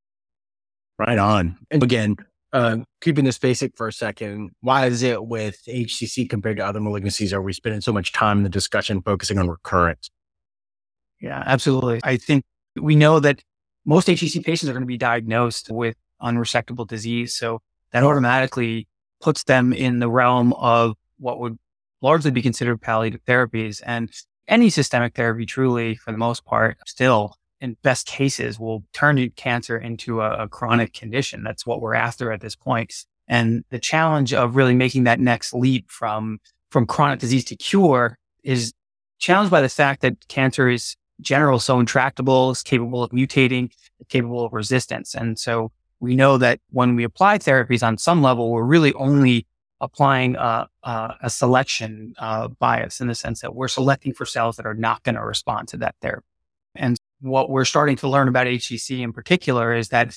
Right 0.98 1.18
on. 1.18 1.56
And 1.70 1.82
again, 1.84 2.16
uh, 2.52 2.78
keeping 3.00 3.24
this 3.24 3.38
basic 3.38 3.76
for 3.76 3.86
a 3.86 3.92
second, 3.92 4.50
why 4.62 4.86
is 4.86 5.04
it 5.04 5.24
with 5.24 5.62
HCC 5.68 6.28
compared 6.28 6.56
to 6.56 6.66
other 6.66 6.80
malignancies 6.80 7.32
are 7.32 7.40
we 7.40 7.52
spending 7.52 7.80
so 7.80 7.92
much 7.92 8.12
time 8.12 8.38
in 8.38 8.42
the 8.42 8.50
discussion 8.50 9.02
focusing 9.02 9.38
on 9.38 9.48
recurrence? 9.48 10.10
Yeah, 11.20 11.42
absolutely. 11.46 12.00
I 12.02 12.16
think 12.16 12.44
we 12.74 12.96
know 12.96 13.20
that 13.20 13.42
most 13.84 14.08
HCC 14.08 14.44
patients 14.44 14.68
are 14.68 14.72
going 14.72 14.82
to 14.82 14.86
be 14.86 14.98
diagnosed 14.98 15.70
with 15.70 15.94
unresectable 16.20 16.88
disease. 16.88 17.36
So 17.36 17.62
that 17.92 18.02
automatically 18.02 18.88
puts 19.20 19.44
them 19.44 19.72
in 19.72 20.00
the 20.00 20.10
realm 20.10 20.52
of 20.54 20.96
what 21.18 21.38
would 21.38 21.56
largely 22.02 22.32
be 22.32 22.42
considered 22.42 22.80
palliative 22.80 23.24
therapies. 23.24 23.80
And 23.86 24.10
any 24.48 24.70
systemic 24.70 25.14
therapy, 25.14 25.46
truly, 25.46 25.96
for 25.96 26.12
the 26.12 26.18
most 26.18 26.44
part, 26.44 26.78
still 26.86 27.36
in 27.60 27.76
best 27.82 28.06
cases 28.06 28.60
will 28.60 28.84
turn 28.92 29.30
cancer 29.30 29.78
into 29.78 30.20
a, 30.20 30.44
a 30.44 30.48
chronic 30.48 30.92
condition. 30.92 31.42
That's 31.42 31.66
what 31.66 31.80
we're 31.80 31.94
after 31.94 32.30
at 32.32 32.40
this 32.40 32.54
point. 32.54 33.06
And 33.28 33.64
the 33.70 33.78
challenge 33.78 34.32
of 34.34 34.56
really 34.56 34.74
making 34.74 35.04
that 35.04 35.20
next 35.20 35.52
leap 35.52 35.90
from, 35.90 36.38
from 36.70 36.86
chronic 36.86 37.18
disease 37.18 37.44
to 37.46 37.56
cure 37.56 38.18
is 38.44 38.72
challenged 39.18 39.50
by 39.50 39.60
the 39.60 39.68
fact 39.68 40.02
that 40.02 40.28
cancer 40.28 40.68
is 40.68 40.96
general 41.20 41.58
so 41.58 41.80
intractable, 41.80 42.50
it's 42.50 42.62
capable 42.62 43.02
of 43.02 43.10
mutating, 43.10 43.70
capable 44.08 44.44
of 44.44 44.52
resistance. 44.52 45.14
And 45.14 45.38
so 45.38 45.72
we 45.98 46.14
know 46.14 46.36
that 46.38 46.60
when 46.70 46.94
we 46.94 47.04
apply 47.04 47.38
therapies 47.38 47.82
on 47.82 47.96
some 47.96 48.22
level, 48.22 48.50
we're 48.52 48.62
really 48.62 48.92
only 48.94 49.46
applying 49.80 50.36
a, 50.36 50.68
a, 50.82 51.14
a 51.22 51.30
selection 51.30 52.14
uh, 52.18 52.48
bias 52.48 53.00
in 53.00 53.08
the 53.08 53.14
sense 53.14 53.40
that 53.40 53.54
we're 53.54 53.68
selecting 53.68 54.12
for 54.12 54.24
cells 54.24 54.56
that 54.56 54.66
are 54.66 54.74
not 54.74 55.02
going 55.02 55.14
to 55.14 55.22
respond 55.22 55.68
to 55.68 55.76
that 55.76 55.94
therapy. 56.00 56.26
And 56.74 56.96
what 57.20 57.50
we're 57.50 57.64
starting 57.64 57.96
to 57.96 58.08
learn 58.08 58.28
about 58.28 58.46
HCC 58.46 59.00
in 59.00 59.12
particular 59.12 59.74
is 59.74 59.88
that 59.88 60.16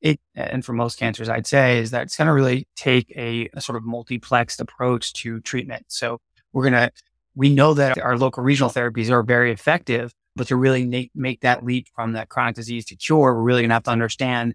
it, 0.00 0.20
and 0.34 0.64
for 0.64 0.72
most 0.72 0.98
cancers, 0.98 1.28
I'd 1.28 1.46
say, 1.46 1.78
is 1.78 1.90
that 1.90 2.02
it's 2.02 2.16
going 2.16 2.26
to 2.26 2.32
really 2.32 2.68
take 2.76 3.12
a, 3.16 3.48
a 3.52 3.60
sort 3.60 3.76
of 3.76 3.82
multiplexed 3.82 4.60
approach 4.60 5.12
to 5.14 5.40
treatment. 5.40 5.86
So 5.88 6.20
we're 6.52 6.70
going 6.70 6.74
to, 6.74 6.90
we 7.34 7.52
know 7.52 7.74
that 7.74 7.98
our 7.98 8.16
local 8.16 8.42
regional 8.42 8.70
therapies 8.70 9.10
are 9.10 9.22
very 9.22 9.52
effective, 9.52 10.12
but 10.36 10.48
to 10.48 10.56
really 10.56 10.86
make, 10.86 11.10
make 11.14 11.40
that 11.40 11.64
leap 11.64 11.88
from 11.94 12.12
that 12.12 12.28
chronic 12.28 12.54
disease 12.54 12.84
to 12.86 12.96
cure, 12.96 13.34
we're 13.34 13.42
really 13.42 13.62
going 13.62 13.70
to 13.70 13.74
have 13.74 13.82
to 13.84 13.90
understand 13.90 14.54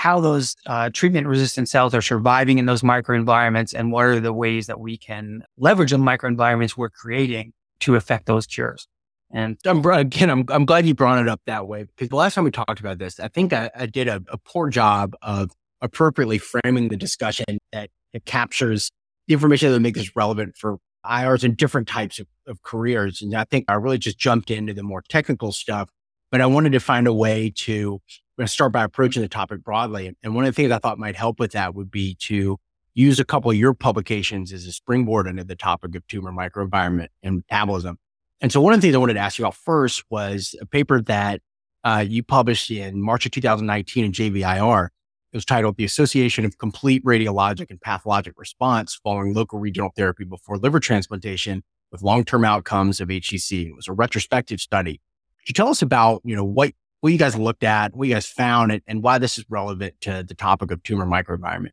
how 0.00 0.18
those 0.18 0.56
uh, 0.64 0.88
treatment 0.88 1.26
resistant 1.26 1.68
cells 1.68 1.94
are 1.94 2.00
surviving 2.00 2.56
in 2.56 2.64
those 2.64 2.80
microenvironments 2.80 3.74
and 3.74 3.92
what 3.92 4.06
are 4.06 4.18
the 4.18 4.32
ways 4.32 4.66
that 4.66 4.80
we 4.80 4.96
can 4.96 5.42
leverage 5.58 5.90
the 5.90 5.98
microenvironments 5.98 6.74
we're 6.74 6.88
creating 6.88 7.52
to 7.80 7.96
affect 7.96 8.24
those 8.24 8.46
cures. 8.46 8.88
And 9.30 9.58
I'm, 9.66 9.84
again, 9.84 10.30
I'm, 10.30 10.46
I'm 10.48 10.64
glad 10.64 10.86
you 10.86 10.94
brought 10.94 11.20
it 11.20 11.28
up 11.28 11.42
that 11.44 11.68
way 11.68 11.82
because 11.84 12.08
the 12.08 12.16
last 12.16 12.32
time 12.32 12.44
we 12.44 12.50
talked 12.50 12.80
about 12.80 12.96
this, 12.96 13.20
I 13.20 13.28
think 13.28 13.52
I, 13.52 13.70
I 13.76 13.84
did 13.84 14.08
a, 14.08 14.22
a, 14.28 14.38
poor 14.38 14.70
job 14.70 15.12
of 15.20 15.50
appropriately 15.82 16.38
framing 16.38 16.88
the 16.88 16.96
discussion 16.96 17.58
that 17.72 17.90
it 18.14 18.24
captures 18.24 18.90
the 19.28 19.34
information 19.34 19.68
that 19.68 19.74
would 19.74 19.82
make 19.82 19.96
this 19.96 20.16
relevant 20.16 20.56
for 20.56 20.78
IRs 21.04 21.44
and 21.44 21.58
different 21.58 21.88
types 21.88 22.18
of, 22.18 22.26
of 22.46 22.62
careers. 22.62 23.20
And 23.20 23.34
I 23.34 23.44
think 23.44 23.66
I 23.68 23.74
really 23.74 23.98
just 23.98 24.18
jumped 24.18 24.50
into 24.50 24.72
the 24.72 24.82
more 24.82 25.02
technical 25.10 25.52
stuff, 25.52 25.90
but 26.30 26.40
I 26.40 26.46
wanted 26.46 26.72
to 26.72 26.80
find 26.80 27.06
a 27.06 27.14
way 27.14 27.52
to 27.56 28.00
start 28.46 28.72
by 28.72 28.84
approaching 28.84 29.22
the 29.22 29.28
topic 29.28 29.62
broadly. 29.62 30.14
And 30.22 30.34
one 30.34 30.44
of 30.44 30.48
the 30.48 30.54
things 30.54 30.72
I 30.72 30.78
thought 30.78 30.98
might 30.98 31.16
help 31.16 31.38
with 31.38 31.52
that 31.52 31.74
would 31.74 31.90
be 31.90 32.14
to 32.20 32.58
use 32.94 33.20
a 33.20 33.24
couple 33.24 33.50
of 33.50 33.56
your 33.56 33.74
publications 33.74 34.52
as 34.52 34.66
a 34.66 34.72
springboard 34.72 35.26
into 35.26 35.44
the 35.44 35.56
topic 35.56 35.94
of 35.94 36.06
tumor 36.06 36.32
microenvironment 36.32 37.08
and 37.22 37.36
metabolism. 37.36 37.98
And 38.40 38.50
so 38.50 38.60
one 38.60 38.72
of 38.72 38.80
the 38.80 38.86
things 38.86 38.94
I 38.94 38.98
wanted 38.98 39.14
to 39.14 39.20
ask 39.20 39.38
you 39.38 39.44
about 39.44 39.54
first 39.54 40.04
was 40.10 40.54
a 40.60 40.66
paper 40.66 41.02
that 41.02 41.42
uh, 41.84 42.04
you 42.06 42.22
published 42.22 42.70
in 42.70 43.02
March 43.02 43.26
of 43.26 43.32
2019 43.32 44.04
in 44.04 44.12
JVIR 44.12 44.86
It 45.32 45.36
was 45.36 45.44
titled 45.44 45.76
The 45.76 45.84
Association 45.84 46.44
of 46.44 46.58
Complete 46.58 47.04
Radiologic 47.04 47.70
and 47.70 47.80
Pathologic 47.80 48.34
Response 48.38 48.98
Following 49.02 49.34
Local 49.34 49.58
Regional 49.58 49.90
Therapy 49.96 50.24
Before 50.24 50.56
Liver 50.56 50.80
Transplantation 50.80 51.62
with 51.92 52.02
Long-Term 52.02 52.44
Outcomes 52.44 53.00
of 53.00 53.08
HCC. 53.08 53.68
It 53.68 53.76
was 53.76 53.88
a 53.88 53.92
retrospective 53.92 54.60
study. 54.60 55.00
Could 55.40 55.48
you 55.48 55.54
tell 55.54 55.68
us 55.68 55.82
about, 55.82 56.22
you 56.24 56.36
know, 56.36 56.44
what, 56.44 56.72
what 57.00 57.12
you 57.12 57.18
guys 57.18 57.36
looked 57.36 57.64
at, 57.64 57.94
what 57.94 58.08
you 58.08 58.14
guys 58.14 58.26
found, 58.26 58.72
and, 58.72 58.82
and 58.86 59.02
why 59.02 59.18
this 59.18 59.38
is 59.38 59.44
relevant 59.48 59.94
to 60.02 60.22
the 60.26 60.34
topic 60.34 60.70
of 60.70 60.82
tumor 60.82 61.06
microenvironment? 61.06 61.70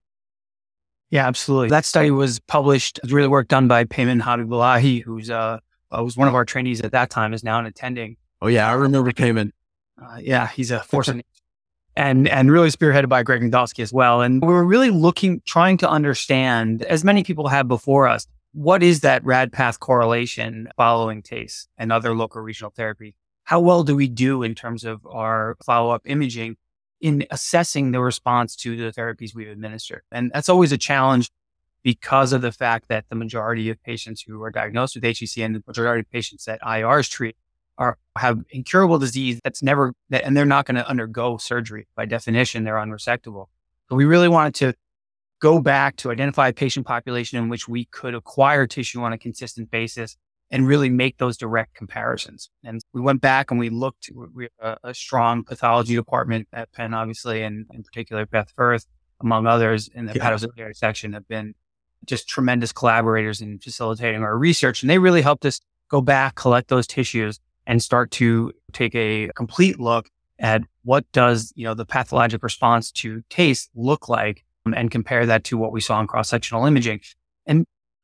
Yeah, 1.10 1.28
absolutely. 1.28 1.70
That 1.70 1.86
study 1.86 2.12
was 2.12 2.40
published. 2.40 2.98
It 2.98 3.04
was 3.04 3.14
really 3.14 3.28
work 3.28 3.48
done 3.48 3.68
by 3.68 3.86
Payman 3.86 4.22
Habibollahi, 4.22 5.04
who's 5.04 5.30
uh, 5.30 5.60
uh, 5.92 6.04
was 6.04 6.18
one 6.18 6.28
of 6.28 6.36
our 6.36 6.44
trainees 6.44 6.82
at 6.82 6.92
that 6.92 7.10
time, 7.10 7.34
is 7.34 7.44
now 7.44 7.60
an 7.60 7.66
attending. 7.66 8.18
Oh 8.42 8.48
yeah, 8.48 8.70
I 8.70 8.74
remember 8.74 9.12
Payman. 9.12 9.52
Uh, 10.02 10.18
yeah, 10.22 10.48
he's 10.48 10.70
a 10.70 10.82
force 10.82 11.10
and 11.98 12.28
and 12.28 12.52
really 12.52 12.70
spearheaded 12.70 13.10
by 13.10 13.24
Greg 13.24 13.42
Nadolski 13.42 13.80
as 13.80 13.92
well. 13.92 14.22
And 14.22 14.42
we 14.42 14.50
were 14.50 14.66
really 14.66 14.92
looking, 14.92 15.42
trying 15.46 15.78
to 15.78 15.90
understand, 15.90 16.84
as 16.84 17.04
many 17.04 17.24
people 17.24 17.48
have 17.48 17.68
before 17.68 18.08
us, 18.08 18.28
what 18.54 18.84
is 18.84 19.02
that 19.02 19.24
rad 19.26 19.52
path 19.52 19.80
correlation 19.80 20.68
following 20.78 21.24
TACE 21.24 21.68
and 21.78 21.92
other 21.92 22.16
local 22.16 22.42
regional 22.42 22.70
therapy? 22.70 23.16
How 23.48 23.62
well 23.62 23.86
do 23.86 23.96
we 23.96 24.10
do 24.10 24.44
in 24.44 24.56
terms 24.56 24.84
of 24.84 25.08
our 25.08 25.56
follow 25.66 25.92
up 25.92 26.02
imaging 26.04 26.58
in 27.00 27.26
assessing 27.32 27.92
the 27.92 28.02
response 28.02 28.58
to 28.58 28.76
the 28.76 28.92
therapies 28.92 29.34
we've 29.34 29.48
administered? 29.48 30.02
And 30.12 30.32
that's 30.34 30.50
always 30.50 30.74
a 30.74 30.78
challenge 30.78 31.32
because 31.82 32.34
of 32.34 32.42
the 32.42 32.52
fact 32.52 32.90
that 32.90 33.06
the 33.08 33.16
majority 33.16 33.70
of 33.70 33.82
patients 33.84 34.22
who 34.22 34.44
are 34.44 34.52
diagnosed 34.52 34.96
with 34.96 35.06
HCC 35.06 35.46
and 35.46 35.56
the 35.56 35.64
majority 35.66 36.02
of 36.02 36.12
patients 36.12 36.44
that 36.44 36.62
IRs 36.62 37.10
treat 37.10 37.38
are 37.78 37.98
have 38.18 38.44
incurable 38.50 39.00
disease 39.00 39.40
that's 39.46 39.64
never 39.64 39.94
that, 40.10 40.26
and 40.26 40.36
they're 40.36 40.44
not 40.44 40.66
going 40.66 40.76
to 40.76 40.86
undergo 40.86 41.38
surgery 41.38 41.88
by 41.96 42.06
definition 42.06 42.64
they're 42.64 42.76
unresectable 42.76 43.46
so 43.88 43.96
we 43.96 44.04
really 44.04 44.28
wanted 44.28 44.56
to 44.56 44.74
go 45.40 45.62
back 45.62 45.96
to 45.96 46.12
identify 46.12 46.48
a 46.48 46.54
patient 46.54 46.86
population 46.86 47.38
in 47.38 47.48
which 47.48 47.68
we 47.68 47.86
could 47.86 48.16
acquire 48.16 48.66
tissue 48.66 49.02
on 49.04 49.14
a 49.14 49.18
consistent 49.18 49.70
basis 49.70 50.18
and 50.50 50.68
really 50.68 50.90
make 50.90 51.18
those 51.18 51.38
direct 51.38 51.74
comparisons 51.74 52.50
and 52.64 52.82
we 52.94 53.02
went 53.02 53.22
back 53.22 53.52
and 53.52 53.60
we 53.60 53.70
looked 53.70 54.10
we 54.34 54.48
have 54.60 54.78
a, 54.84 54.90
a 54.90 54.94
strong 54.94 55.44
pathology 55.44 55.96
department 55.96 56.48
at 56.54 56.72
penn 56.72 56.94
obviously 56.94 57.44
and 57.44 57.66
in 57.74 57.84
particular 57.84 58.26
beth 58.26 58.52
Furth 58.56 58.86
among 59.22 59.48
others 59.48 59.90
in 59.94 60.06
the 60.06 60.14
yeah. 60.14 60.32
hepatobiliary 60.32 60.76
section 60.76 61.14
have 61.14 61.28
been 61.28 61.54
just 62.06 62.28
tremendous 62.30 62.72
collaborators 62.72 63.42
in 63.42 63.60
facilitating 63.60 64.24
our 64.24 64.38
research 64.38 64.84
and 64.84 64.90
they 64.90 65.00
really 65.00 65.22
helped 65.22 65.46
us 65.46 65.60
go 65.90 66.02
back 66.02 66.36
collect 66.36 66.70
those 66.70 66.88
tissues 66.88 67.40
and 67.66 67.84
start 67.84 68.10
to 68.12 68.52
take 68.72 68.96
a 68.96 69.30
complete 69.36 69.80
look 69.80 70.10
at 70.40 70.64
what 70.84 71.06
does, 71.12 71.52
you 71.56 71.66
know, 71.66 71.74
the 71.74 71.86
pathologic 71.86 72.42
response 72.44 72.92
to 72.92 73.22
TACE 73.30 73.70
look 73.76 74.08
like 74.08 74.46
um, 74.66 74.74
and 74.74 74.90
compare 74.90 75.26
that 75.26 75.44
to 75.46 75.58
what 75.58 75.72
we 75.72 75.82
saw 75.82 76.00
in 76.00 76.08
cross-sectional 76.08 76.66
imaging. 76.66 77.02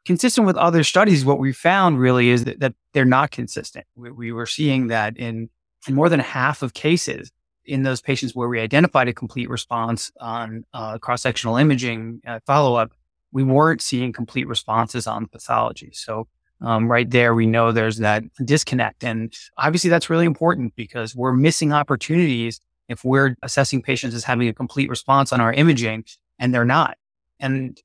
Consistent 0.05 0.45
with 0.45 0.57
other 0.57 0.83
studies, 0.83 1.23
what 1.23 1.39
we 1.39 1.53
found 1.53 1.99
really 1.99 2.29
is 2.29 2.43
that, 2.43 2.59
that 2.59 2.73
they're 2.93 3.05
not 3.05 3.31
consistent. 3.31 3.85
We, 3.95 4.11
we, 4.11 4.31
were 4.31 4.45
seeing 4.45 4.87
that 4.87 5.15
in, 5.17 5.49
in 5.87 5.95
more 5.95 6.09
than 6.09 6.19
half 6.19 6.61
of 6.61 6.73
cases 6.73 7.31
in 7.65 7.83
those 7.83 8.01
patients 8.01 8.35
where 8.35 8.49
we 8.49 8.59
identified 8.59 9.07
a 9.07 9.13
complete 9.13 9.49
response 9.49 10.11
on 10.19 10.65
uh, 10.73 10.97
cross-sectional 10.97 11.55
imaging 11.55 12.21
uh, 12.27 12.39
follow-up, 12.45 12.91
we 13.31 13.43
weren't 13.43 13.81
seeing 13.81 14.11
complete 14.11 14.47
responses 14.47 15.07
on 15.07 15.27
pathology. 15.27 15.91
So 15.93 16.27
um, 16.61 16.89
right 16.89 17.09
there, 17.09 17.33
we 17.33 17.45
know 17.45 17.71
there's 17.71 17.97
that 17.97 18.23
disconnect. 18.43 19.03
And 19.03 19.33
obviously, 19.57 19.89
that's 19.89 20.09
really 20.09 20.25
important 20.25 20.75
because 20.75 21.15
we're 21.15 21.33
missing 21.33 21.73
opportunities 21.73 22.59
if 22.89 23.03
we're 23.03 23.35
assessing 23.41 23.81
patients 23.81 24.13
as 24.13 24.23
having 24.23 24.47
a 24.47 24.53
complete 24.53 24.89
response 24.89 25.33
on 25.33 25.41
our 25.41 25.53
imaging 25.53 26.05
and 26.39 26.53
they're 26.53 26.65
not. 26.65 26.97
And 27.39 27.79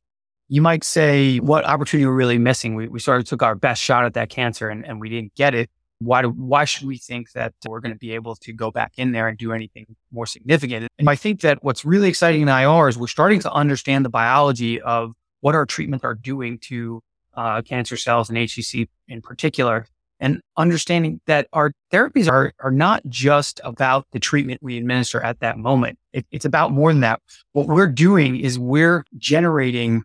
you 0.48 0.62
might 0.62 0.82
say, 0.82 1.38
what 1.38 1.64
opportunity 1.64 2.06
we're 2.06 2.12
really 2.12 2.38
missing? 2.38 2.74
We, 2.74 2.88
we 2.88 3.00
sort 3.00 3.20
of 3.20 3.26
took 3.26 3.42
our 3.42 3.54
best 3.54 3.82
shot 3.82 4.04
at 4.04 4.14
that 4.14 4.30
cancer 4.30 4.68
and, 4.68 4.84
and 4.84 5.00
we 5.00 5.08
didn't 5.08 5.34
get 5.34 5.54
it. 5.54 5.70
Why, 6.00 6.22
do, 6.22 6.28
why 6.30 6.64
should 6.64 6.86
we 6.86 6.96
think 6.96 7.32
that 7.32 7.54
we're 7.66 7.80
going 7.80 7.92
to 7.92 7.98
be 7.98 8.12
able 8.12 8.36
to 8.36 8.52
go 8.52 8.70
back 8.70 8.92
in 8.96 9.12
there 9.12 9.28
and 9.28 9.36
do 9.36 9.52
anything 9.52 9.86
more 10.12 10.26
significant? 10.26 10.88
And 10.98 11.10
I 11.10 11.16
think 11.16 11.40
that 11.40 11.62
what's 11.62 11.84
really 11.84 12.08
exciting 12.08 12.42
in 12.42 12.48
IR 12.48 12.88
is 12.88 12.96
we're 12.96 13.08
starting 13.08 13.40
to 13.40 13.52
understand 13.52 14.04
the 14.04 14.10
biology 14.10 14.80
of 14.80 15.12
what 15.40 15.54
our 15.54 15.66
treatments 15.66 16.04
are 16.04 16.14
doing 16.14 16.58
to 16.58 17.02
uh, 17.34 17.62
cancer 17.62 17.96
cells 17.96 18.28
and 18.28 18.38
HCC 18.38 18.88
in 19.06 19.22
particular, 19.22 19.86
and 20.20 20.40
understanding 20.56 21.20
that 21.26 21.46
our 21.52 21.72
therapies 21.92 22.28
are, 22.28 22.52
are 22.60 22.72
not 22.72 23.02
just 23.08 23.60
about 23.62 24.06
the 24.10 24.18
treatment 24.18 24.60
we 24.62 24.76
administer 24.76 25.20
at 25.20 25.38
that 25.40 25.56
moment. 25.56 25.98
It, 26.12 26.26
it's 26.32 26.44
about 26.44 26.72
more 26.72 26.92
than 26.92 27.00
that. 27.02 27.20
What 27.52 27.68
we're 27.68 27.86
doing 27.86 28.36
is 28.40 28.58
we're 28.58 29.04
generating 29.16 30.02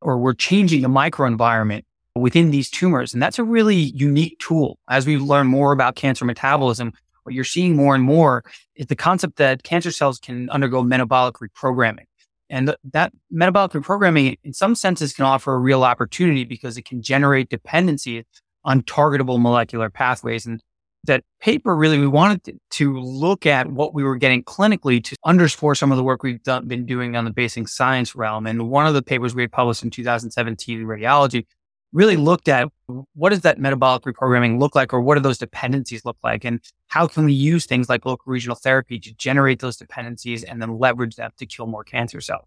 or 0.00 0.18
we're 0.18 0.34
changing 0.34 0.82
the 0.82 0.88
microenvironment 0.88 1.82
within 2.14 2.50
these 2.50 2.70
tumors. 2.70 3.12
And 3.12 3.22
that's 3.22 3.38
a 3.38 3.44
really 3.44 3.76
unique 3.76 4.38
tool. 4.38 4.78
As 4.88 5.06
we 5.06 5.16
learn 5.16 5.46
more 5.46 5.72
about 5.72 5.94
cancer 5.96 6.24
metabolism, 6.24 6.92
what 7.24 7.34
you're 7.34 7.44
seeing 7.44 7.76
more 7.76 7.94
and 7.94 8.02
more 8.02 8.42
is 8.74 8.86
the 8.86 8.96
concept 8.96 9.36
that 9.36 9.62
cancer 9.62 9.90
cells 9.90 10.18
can 10.18 10.48
undergo 10.50 10.82
metabolic 10.82 11.36
reprogramming. 11.36 12.06
And 12.48 12.68
th- 12.68 12.78
that 12.92 13.12
metabolic 13.30 13.72
reprogramming, 13.72 14.38
in 14.42 14.52
some 14.52 14.74
senses, 14.74 15.12
can 15.12 15.24
offer 15.24 15.54
a 15.54 15.58
real 15.58 15.84
opportunity 15.84 16.44
because 16.44 16.76
it 16.76 16.84
can 16.84 17.00
generate 17.02 17.48
dependency 17.48 18.24
on 18.64 18.82
targetable 18.82 19.40
molecular 19.40 19.88
pathways. 19.88 20.46
And 20.46 20.60
that 21.04 21.24
paper 21.40 21.74
really, 21.74 21.98
we 21.98 22.06
wanted 22.06 22.58
to 22.70 22.98
look 22.98 23.46
at 23.46 23.70
what 23.70 23.94
we 23.94 24.04
were 24.04 24.16
getting 24.16 24.42
clinically 24.44 25.02
to 25.02 25.16
underscore 25.24 25.74
some 25.74 25.90
of 25.90 25.96
the 25.96 26.04
work 26.04 26.22
we've 26.22 26.42
done, 26.42 26.68
been 26.68 26.86
doing 26.86 27.16
on 27.16 27.24
the 27.24 27.30
basic 27.30 27.68
science 27.68 28.14
realm. 28.14 28.46
And 28.46 28.70
one 28.70 28.86
of 28.86 28.94
the 28.94 29.02
papers 29.02 29.34
we 29.34 29.42
had 29.42 29.52
published 29.52 29.82
in 29.82 29.90
2017 29.90 30.80
in 30.80 30.86
radiology 30.86 31.46
really 31.92 32.16
looked 32.16 32.48
at 32.48 32.68
what 33.14 33.30
does 33.30 33.40
that 33.40 33.58
metabolic 33.58 34.02
reprogramming 34.04 34.58
look 34.58 34.74
like 34.74 34.92
or 34.92 35.00
what 35.00 35.16
do 35.16 35.20
those 35.20 35.38
dependencies 35.38 36.04
look 36.04 36.18
like 36.22 36.44
and 36.44 36.60
how 36.86 37.06
can 37.06 37.24
we 37.24 37.32
use 37.32 37.66
things 37.66 37.88
like 37.88 38.04
local 38.04 38.30
regional 38.30 38.54
therapy 38.54 38.98
to 38.98 39.12
generate 39.14 39.60
those 39.60 39.76
dependencies 39.76 40.44
and 40.44 40.62
then 40.62 40.78
leverage 40.78 41.16
them 41.16 41.30
to 41.36 41.46
kill 41.46 41.66
more 41.66 41.82
cancer 41.82 42.20
cells 42.20 42.46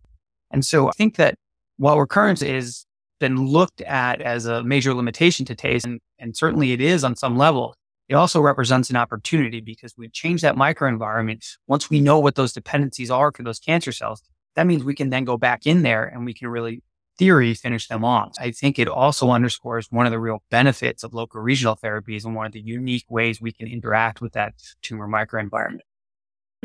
and 0.52 0.64
so 0.64 0.88
i 0.88 0.92
think 0.92 1.18
that 1.18 1.36
while 1.78 2.00
recurrence 2.00 2.42
is 2.42 2.86
been 3.20 3.46
looked 3.46 3.82
at 3.82 4.22
as 4.22 4.46
a 4.46 4.64
major 4.64 4.94
limitation 4.94 5.46
to 5.46 5.56
TACE 5.56 5.86
and, 5.86 6.02
and 6.20 6.36
certainly 6.36 6.74
it 6.74 6.82
is 6.82 7.04
on 7.04 7.16
some 7.16 7.38
level 7.38 7.76
it 8.14 8.16
also 8.16 8.40
represents 8.40 8.90
an 8.90 8.96
opportunity 8.96 9.60
because 9.60 9.96
we 9.98 10.08
change 10.08 10.42
that 10.42 10.56
microenvironment 10.56 11.58
once 11.68 11.90
we 11.90 12.00
know 12.00 12.20
what 12.20 12.36
those 12.36 12.54
dependencies 12.54 13.12
are 13.12 13.32
for 13.32 13.44
those 13.44 13.60
cancer 13.60 13.92
cells 13.92 14.24
that 14.56 14.68
means 14.68 14.84
we 14.84 14.96
can 14.96 15.10
then 15.10 15.24
go 15.24 15.38
back 15.38 15.66
in 15.66 15.82
there 15.82 16.06
and 16.06 16.26
we 16.26 16.34
can 16.34 16.48
really 16.48 16.84
theory 17.18 17.54
finish 17.54 17.88
them 17.88 18.04
off. 18.04 18.34
I 18.40 18.52
think 18.52 18.80
it 18.80 18.88
also 18.88 19.30
underscores 19.30 19.88
one 19.92 20.06
of 20.06 20.12
the 20.12 20.20
real 20.20 20.44
benefits 20.50 21.04
of 21.04 21.14
local 21.14 21.42
regional 21.42 21.76
therapies 21.76 22.26
and 22.26 22.36
one 22.36 22.48
of 22.48 22.52
the 22.54 22.62
unique 22.62 23.06
ways 23.10 23.42
we 23.42 23.52
can 23.52 23.68
interact 23.68 24.22
with 24.22 24.34
that 24.34 24.54
tumor 24.82 25.08
microenvironment. 25.08 25.82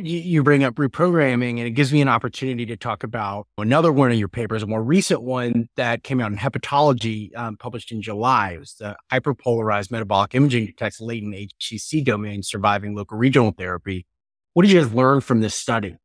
You 0.00 0.42
bring 0.44 0.62
up 0.62 0.76
reprogramming, 0.76 1.58
and 1.58 1.66
it 1.66 1.72
gives 1.72 1.92
me 1.92 2.00
an 2.00 2.08
opportunity 2.08 2.64
to 2.66 2.76
talk 2.76 3.02
about 3.02 3.48
another 3.58 3.92
one 3.92 4.12
of 4.12 4.18
your 4.18 4.28
papers, 4.28 4.62
a 4.62 4.66
more 4.66 4.82
recent 4.82 5.22
one 5.22 5.68
that 5.76 6.04
came 6.04 6.20
out 6.20 6.30
in 6.30 6.38
Hepatology, 6.38 7.36
um, 7.36 7.56
published 7.56 7.90
in 7.90 8.00
July. 8.00 8.52
It 8.52 8.60
was 8.60 8.74
the 8.74 8.96
hyperpolarized 9.12 9.90
metabolic 9.90 10.34
imaging 10.34 10.66
detects 10.66 11.00
latent 11.00 11.34
HCC 11.34 12.04
domain 12.04 12.42
surviving 12.42 12.94
local 12.94 13.18
regional 13.18 13.50
therapy. 13.50 14.06
What 14.54 14.62
did 14.62 14.70
you 14.70 14.80
guys 14.80 14.92
learn 14.92 15.20
from 15.20 15.40
this 15.40 15.54
study? 15.54 15.96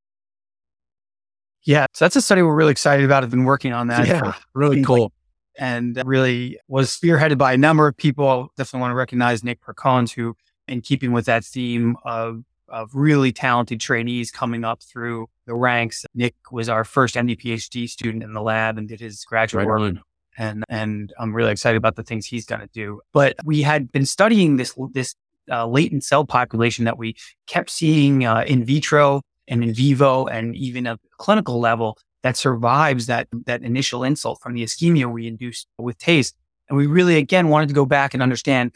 Yeah. 1.63 1.85
So 1.93 2.05
that's 2.05 2.15
a 2.15 2.21
study 2.21 2.41
we're 2.41 2.55
really 2.55 2.71
excited 2.71 3.05
about. 3.05 3.23
I've 3.23 3.31
been 3.31 3.45
working 3.45 3.73
on 3.73 3.87
that. 3.87 4.07
Yeah. 4.07 4.33
Really 4.53 4.83
cool. 4.83 5.03
Like, 5.03 5.11
and 5.57 6.01
really 6.05 6.59
was 6.67 6.89
spearheaded 6.89 7.37
by 7.37 7.53
a 7.53 7.57
number 7.57 7.87
of 7.87 7.95
people. 7.95 8.49
Definitely 8.57 8.81
want 8.81 8.91
to 8.91 8.95
recognize 8.95 9.43
Nick 9.43 9.61
Perkons, 9.61 10.11
who, 10.11 10.35
in 10.67 10.81
keeping 10.81 11.11
with 11.11 11.25
that 11.25 11.45
theme 11.45 11.95
of, 12.03 12.43
of 12.73 12.95
really 12.95 13.31
talented 13.31 13.79
trainees 13.79 14.31
coming 14.31 14.63
up 14.63 14.81
through 14.81 15.27
the 15.45 15.53
ranks, 15.53 16.05
Nick 16.15 16.35
was 16.51 16.67
our 16.67 16.83
first 16.83 17.15
MD 17.15 17.39
PhD 17.39 17.87
student 17.87 18.23
in 18.23 18.33
the 18.33 18.41
lab 18.41 18.77
and 18.77 18.87
did 18.87 18.99
his 18.99 19.23
graduate 19.23 19.67
right 19.67 19.71
work. 19.71 19.81
On. 19.81 20.01
And, 20.37 20.63
and 20.67 21.13
I'm 21.19 21.33
really 21.33 21.51
excited 21.51 21.77
about 21.77 21.95
the 21.95 22.03
things 22.03 22.25
he's 22.25 22.45
going 22.45 22.61
to 22.61 22.69
do. 22.73 23.01
But 23.13 23.35
we 23.45 23.61
had 23.61 23.91
been 23.91 24.05
studying 24.05 24.57
this, 24.57 24.75
this 24.91 25.13
uh, 25.51 25.67
latent 25.67 26.03
cell 26.03 26.25
population 26.25 26.85
that 26.85 26.97
we 26.97 27.15
kept 27.45 27.69
seeing 27.69 28.25
uh, 28.25 28.43
in 28.47 28.65
vitro 28.65 29.21
and 29.47 29.63
in 29.63 29.73
vivo 29.73 30.25
and 30.25 30.55
even 30.55 30.87
a 30.87 30.97
clinical 31.17 31.59
level 31.59 31.97
that 32.23 32.35
survives 32.35 33.05
that, 33.05 33.27
that 33.45 33.61
initial 33.61 34.03
insult 34.03 34.39
from 34.41 34.53
the 34.53 34.63
ischemia 34.63 35.11
we 35.11 35.27
induced 35.27 35.67
with 35.77 35.97
TACE. 35.99 36.33
And 36.69 36.77
we 36.77 36.87
really, 36.87 37.17
again, 37.17 37.49
wanted 37.49 37.67
to 37.67 37.75
go 37.75 37.85
back 37.85 38.13
and 38.13 38.23
understand 38.23 38.71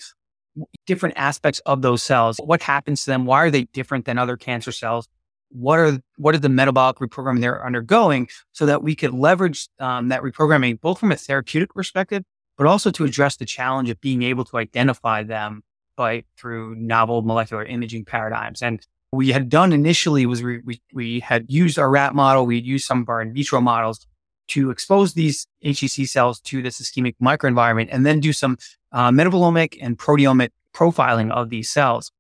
different 0.86 1.16
aspects 1.18 1.60
of 1.66 1.82
those 1.82 2.04
cells. 2.04 2.38
What 2.44 2.62
happens 2.62 3.04
to 3.04 3.12
them? 3.12 3.26
Why 3.26 3.44
are 3.44 3.52
they 3.52 3.64
different 3.64 4.06
than 4.06 4.18
other 4.18 4.38
cancer 4.38 4.72
cells? 4.72 5.08
What 5.50 5.80
are 5.80 6.00
what 6.18 6.36
are 6.36 6.40
the 6.40 6.50
metabolic 6.50 6.98
reprogramming 6.98 7.42
they're 7.42 7.66
undergoing, 7.66 8.28
so 8.52 8.66
that 8.66 8.84
we 8.84 8.96
could 8.96 9.14
leverage 9.14 9.70
um, 9.80 10.10
that 10.10 10.22
reprogramming 10.22 10.82
both 10.82 11.00
from 11.00 11.12
a 11.12 11.16
therapeutic 11.16 11.74
perspective, 11.74 12.24
but 12.58 12.68
also 12.68 12.92
to 12.92 13.06
address 13.06 13.38
the 13.38 13.46
challenge 13.46 13.90
of 13.90 14.02
being 14.02 14.24
able 14.24 14.44
to 14.46 14.58
identify 14.58 15.24
them 15.24 15.62
by 15.96 16.24
through 16.38 16.76
novel 16.76 17.22
molecular 17.22 17.64
imaging 17.64 18.06
paradigms. 18.06 18.62
And 18.62 18.86
we 19.12 19.30
had 19.30 19.48
done 19.50 19.72
initially 19.72 20.26
was 20.26 20.44
we, 20.44 20.60
we, 20.66 20.82
we 20.94 21.20
had 21.22 21.46
used 21.48 21.80
our 21.80 21.90
rat 21.90 22.14
model, 22.14 22.46
we 22.46 22.60
used 22.60 22.86
some 22.86 23.02
of 23.02 23.10
our 23.10 23.22
in 23.22 23.34
vitro 23.34 23.62
models 23.62 24.06
to 24.50 24.70
expose 24.72 25.14
these 25.14 25.48
HCC 25.64 26.08
cells 26.08 26.40
to 26.42 26.62
this 26.62 26.82
ischemic 26.82 27.16
microenvironment 27.22 27.90
and 27.92 28.06
then 28.06 28.20
do 28.20 28.34
some 28.34 28.58
uh, 28.92 29.12
metabolomic 29.12 29.78
and 29.82 29.98
proteomic 29.98 30.50
profiling 30.74 31.32
of 31.32 31.50
these 31.50 31.70
cells. 31.70 32.12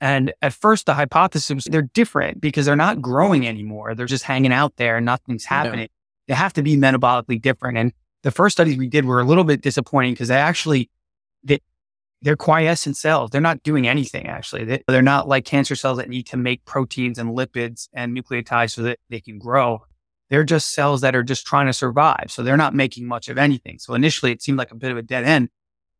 And 0.00 0.32
at 0.40 0.54
first, 0.54 0.86
the 0.86 0.94
hypothesis 0.94 1.66
they're 1.70 1.82
different 1.82 2.40
because 2.40 2.64
they're 2.64 2.76
not 2.76 3.02
growing 3.02 3.46
anymore. 3.46 3.94
They're 3.94 4.06
just 4.06 4.24
hanging 4.24 4.52
out 4.52 4.76
there 4.76 4.96
and 4.96 5.04
nothing's 5.04 5.44
happening. 5.44 5.88
They 6.26 6.34
have 6.34 6.54
to 6.54 6.62
be 6.62 6.76
metabolically 6.76 7.40
different. 7.40 7.76
And 7.76 7.92
the 8.22 8.30
first 8.30 8.56
studies 8.56 8.78
we 8.78 8.88
did 8.88 9.04
were 9.04 9.20
a 9.20 9.24
little 9.24 9.44
bit 9.44 9.60
disappointing 9.60 10.14
because 10.14 10.28
they 10.28 10.36
actually, 10.36 10.88
they, 11.44 11.60
they're 12.22 12.36
quiescent 12.36 12.96
cells. 12.96 13.30
They're 13.30 13.40
not 13.42 13.62
doing 13.62 13.86
anything 13.86 14.26
actually. 14.26 14.64
They, 14.64 14.82
they're 14.88 15.02
not 15.02 15.28
like 15.28 15.44
cancer 15.44 15.74
cells 15.74 15.98
that 15.98 16.08
need 16.08 16.26
to 16.28 16.38
make 16.38 16.64
proteins 16.64 17.18
and 17.18 17.36
lipids 17.36 17.88
and 17.92 18.16
nucleotides 18.16 18.70
so 18.70 18.82
that 18.82 19.00
they 19.10 19.20
can 19.20 19.38
grow. 19.38 19.82
They're 20.30 20.44
just 20.44 20.74
cells 20.74 21.00
that 21.00 21.14
are 21.14 21.22
just 21.22 21.46
trying 21.46 21.66
to 21.66 21.72
survive. 21.72 22.26
So 22.28 22.42
they're 22.42 22.56
not 22.56 22.74
making 22.74 23.06
much 23.06 23.28
of 23.28 23.36
anything. 23.36 23.78
So 23.78 23.94
initially 23.94 24.32
it 24.32 24.42
seemed 24.42 24.58
like 24.58 24.70
a 24.70 24.76
bit 24.76 24.90
of 24.90 24.96
a 24.96 25.02
dead 25.02 25.24
end. 25.24 25.48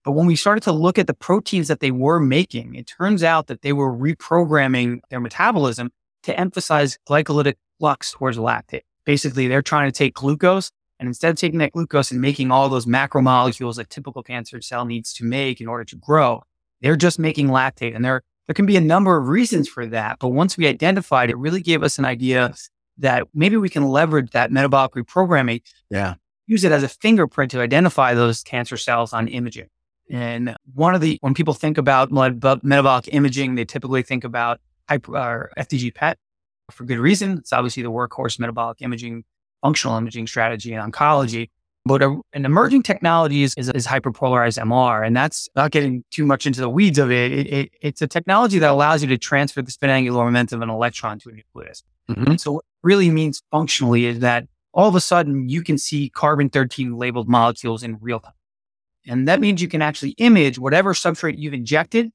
But 0.05 0.13
when 0.13 0.27
we 0.27 0.37
started 0.37 0.63
to 0.63 0.73
look 0.73 0.99
at 0.99 1.07
the 1.07 1.15
proteins 1.15 1.69
that 1.69 1.81
they 1.81 1.91
were 1.91 2.21
making, 2.21 2.75
it 2.75 2.87
turns 2.87 3.23
out 3.23 3.49
that 3.49 3.63
they 3.63 3.73
were 3.73 3.95
reprogramming 3.95 5.01
their 5.11 5.21
metabolism 5.21 5.91
to 6.23 6.39
emphasize 6.39 6.99
glycolytic 7.09 7.57
flux 7.79 8.13
towards 8.13 8.39
lactate. 8.39 8.83
Basically, 9.05 9.49
they're 9.49 9.63
trying 9.63 9.89
to 9.89 9.93
take 9.93 10.15
glucose 10.15 10.71
and 11.01 11.09
instead 11.09 11.31
of 11.31 11.37
taking 11.37 11.59
that 11.61 11.73
glucose 11.73 12.11
and 12.11 12.21
making 12.21 12.51
all 12.51 12.69
those 12.69 12.85
macromolecules 12.85 13.77
that 13.77 13.89
typical 13.89 14.23
cancer 14.23 14.61
cell 14.61 14.85
needs 14.85 15.15
to 15.15 15.25
make 15.25 15.59
in 15.59 15.67
order 15.67 15.85
to 15.85 15.97
grow, 15.97 16.43
they're 16.83 16.95
just 16.95 17.19
making 17.19 17.49
lactate. 17.49 17.97
And 17.97 18.05
there, 18.05 18.23
there 18.47 18.55
can 18.55 18.67
be 18.67 18.77
a 18.77 18.83
number 18.83 19.17
of 19.17 19.29
reasons 19.29 19.67
for 19.67 19.87
that. 19.87 20.19
But 20.21 20.29
once 20.29 20.59
we 20.59 20.67
identified 20.67 21.31
it, 21.31 21.39
really 21.39 21.63
gave 21.63 21.83
us 21.83 21.99
an 21.99 22.05
idea 22.05 22.55
that 23.01 23.27
maybe 23.35 23.57
we 23.57 23.69
can 23.69 23.89
leverage 23.89 24.31
that 24.31 24.51
metabolic 24.53 24.93
reprogramming. 24.93 25.63
Yeah. 25.91 26.15
Use 26.47 26.65
it 26.65 26.73
as 26.73 26.83
a 26.83 26.89
fingerprint 26.89 27.51
to 27.53 27.61
identify 27.61 28.15
those 28.15 28.43
cancer 28.43 28.77
cells 28.77 29.13
on 29.13 29.29
imaging. 29.29 29.69
And 30.11 30.57
one 30.75 30.95
of 30.95 31.01
the, 31.01 31.19
when 31.21 31.35
people 31.35 31.55
think 31.55 31.79
about 31.79 32.11
metabolic 32.11 33.09
imaging, 33.13 33.55
they 33.55 33.65
typically 33.65 34.03
think 34.03 34.25
about 34.25 34.61
hyper, 34.89 35.17
or 35.17 35.53
uh, 35.57 35.63
FDG 35.63 35.95
PET 35.95 36.19
for 36.71 36.85
good 36.85 36.99
reason. 36.99 37.39
It's 37.39 37.53
obviously 37.53 37.83
the 37.83 37.93
workhorse 37.93 38.39
metabolic 38.39 38.83
imaging, 38.83 39.25
functional 39.63 39.97
imaging 39.97 40.27
strategy 40.27 40.73
in 40.73 40.81
oncology. 40.81 41.51
But 41.85 42.03
a, 42.03 42.21
an 42.35 42.45
emerging 42.45 42.83
technology 42.83 43.43
is, 43.43 43.55
is, 43.57 43.71
is, 43.71 43.87
hyperpolarized 43.87 44.63
MR. 44.63 45.05
And 45.05 45.17
that's 45.17 45.49
not 45.57 45.71
getting 45.71 46.05
too 46.11 46.27
much 46.27 46.47
into 46.47 46.61
the 46.61 46.69
weeds 46.69 46.99
of 46.99 47.11
it. 47.11 47.33
It, 47.33 47.47
it. 47.47 47.71
It's 47.81 48.03
a 48.03 48.07
technology 48.07 48.59
that 48.59 48.71
allows 48.71 49.03
you 49.03 49.09
to 49.09 49.17
transfer 49.17 49.63
the 49.63 49.71
spin 49.71 49.89
angular 49.89 50.25
momentum 50.25 50.59
of 50.59 50.69
an 50.69 50.75
electron 50.75 51.19
to 51.21 51.31
a 51.31 51.33
nucleus. 51.33 51.83
Mm-hmm. 52.11 52.37
So 52.37 52.53
what 52.53 52.65
it 52.65 52.87
really 52.87 53.11
means 53.11 53.43
functionally 53.51 54.05
is 54.05 54.21
that 54.21 54.47
all 54.73 54.89
of 54.89 54.95
a 54.95 55.01
sudden 55.01 55.49
you 55.49 55.63
can 55.63 55.79
see 55.79 56.11
carbon 56.11 56.51
13 56.51 56.97
labeled 56.97 57.29
molecules 57.29 57.83
in 57.83 57.97
real 58.01 58.21
time. 58.21 58.33
And 59.07 59.27
that 59.29 59.41
means 59.41 59.63
you 59.63 59.69
can 59.69 59.83
actually 59.83 60.11
image 60.19 60.59
whatever 60.59 60.93
substrate 60.93 61.39
you've 61.39 61.55
injected, 61.55 62.13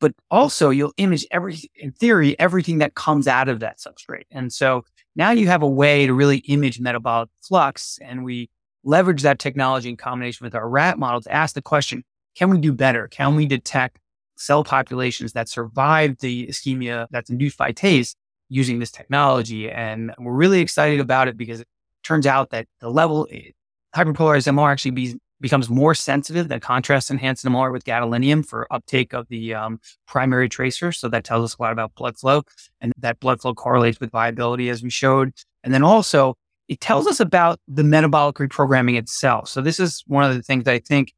but 0.00 0.12
also 0.30 0.70
you'll 0.70 0.92
image 0.96 1.24
every, 1.30 1.58
in 1.76 1.92
theory, 1.92 2.38
everything 2.40 2.78
that 2.78 2.94
comes 2.94 3.28
out 3.28 3.48
of 3.48 3.60
that 3.60 3.78
substrate. 3.78 4.24
And 4.30 4.52
so 4.52 4.84
now 5.14 5.30
you 5.30 5.46
have 5.46 5.62
a 5.62 5.68
way 5.68 6.06
to 6.06 6.12
really 6.12 6.38
image 6.38 6.80
metabolic 6.80 7.30
flux. 7.40 7.98
And 8.02 8.24
we 8.24 8.50
leverage 8.84 9.22
that 9.22 9.38
technology 9.38 9.88
in 9.88 9.96
combination 9.96 10.44
with 10.44 10.54
our 10.54 10.68
rat 10.68 10.98
model 10.98 11.20
to 11.22 11.32
ask 11.32 11.54
the 11.54 11.62
question, 11.62 12.04
can 12.36 12.50
we 12.50 12.58
do 12.58 12.72
better? 12.72 13.08
Can 13.08 13.34
we 13.34 13.46
detect 13.46 13.98
cell 14.36 14.64
populations 14.64 15.32
that 15.32 15.48
survive 15.48 16.18
the 16.18 16.46
ischemia 16.46 17.06
that's 17.10 17.30
induced 17.30 17.56
by 17.56 17.72
TACE 17.72 18.14
using 18.48 18.78
this 18.78 18.90
technology? 18.90 19.70
And 19.70 20.12
we're 20.18 20.32
really 20.32 20.60
excited 20.60 21.00
about 21.00 21.28
it 21.28 21.36
because 21.36 21.60
it 21.60 21.68
turns 22.02 22.26
out 22.26 22.50
that 22.50 22.66
the 22.80 22.90
level 22.90 23.28
eh, 23.30 23.50
hyperpolarized 23.94 24.52
MR 24.52 24.70
actually 24.70 24.90
be, 24.90 25.18
becomes 25.40 25.68
more 25.70 25.94
sensitive 25.94 26.48
than 26.48 26.60
contrast 26.60 27.10
enhanced 27.10 27.44
MR 27.44 27.72
with 27.72 27.84
gadolinium 27.84 28.44
for 28.44 28.66
uptake 28.72 29.12
of 29.12 29.28
the 29.28 29.54
um, 29.54 29.78
primary 30.06 30.48
tracer. 30.48 30.90
So 30.90 31.08
that 31.08 31.24
tells 31.24 31.44
us 31.44 31.56
a 31.58 31.62
lot 31.62 31.72
about 31.72 31.94
blood 31.94 32.18
flow 32.18 32.42
and 32.80 32.92
that 32.98 33.20
blood 33.20 33.40
flow 33.40 33.54
correlates 33.54 34.00
with 34.00 34.10
viability 34.10 34.68
as 34.68 34.82
we 34.82 34.90
showed. 34.90 35.32
And 35.62 35.72
then 35.72 35.82
also 35.82 36.34
it 36.68 36.80
tells 36.80 37.06
us 37.06 37.20
about 37.20 37.60
the 37.68 37.84
metabolic 37.84 38.36
reprogramming 38.36 38.96
itself. 38.96 39.48
So 39.48 39.60
this 39.60 39.78
is 39.78 40.02
one 40.06 40.28
of 40.28 40.34
the 40.34 40.42
things 40.42 40.66
I 40.66 40.78
think 40.78 41.12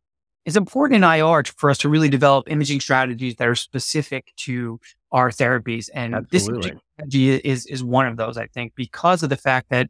is 0.45 0.57
important 0.57 0.97
in 0.97 1.05
IR 1.05 1.45
for 1.57 1.71
us 1.71 1.79
to 1.79 1.89
really 1.89 2.09
develop 2.09 2.51
imaging 2.51 2.81
strategies 2.81 3.37
that 3.37 3.49
are 3.49 3.55
specific 3.55 4.33
to 4.37 4.81
our 5.13 5.31
therapies. 5.31 5.89
And 5.93 6.15
Absolutely. 6.15 6.71
this 6.71 6.81
strategy 6.95 7.31
is, 7.31 7.67
is 7.67 7.83
one 7.83 8.07
of 8.07 8.17
those, 8.17 8.37
I 8.37 8.47
think, 8.47 8.75
because 8.77 9.23
of 9.23 9.29
the 9.29 9.37
fact 9.37 9.71
that 9.71 9.89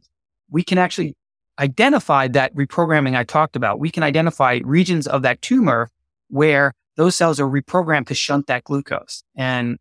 we 0.49 0.63
can 0.63 0.77
actually 0.77 1.15
identify 1.59 2.27
that 2.29 2.53
reprogramming 2.55 3.15
I 3.15 3.23
talked 3.23 3.55
about. 3.55 3.79
We 3.79 3.91
can 3.91 4.03
identify 4.03 4.59
regions 4.63 5.07
of 5.07 5.21
that 5.23 5.41
tumor 5.41 5.89
where 6.29 6.73
those 6.97 7.15
cells 7.15 7.39
are 7.39 7.47
reprogrammed 7.47 8.07
to 8.07 8.15
shunt 8.15 8.47
that 8.47 8.63
glucose. 8.63 9.23
And 9.35 9.77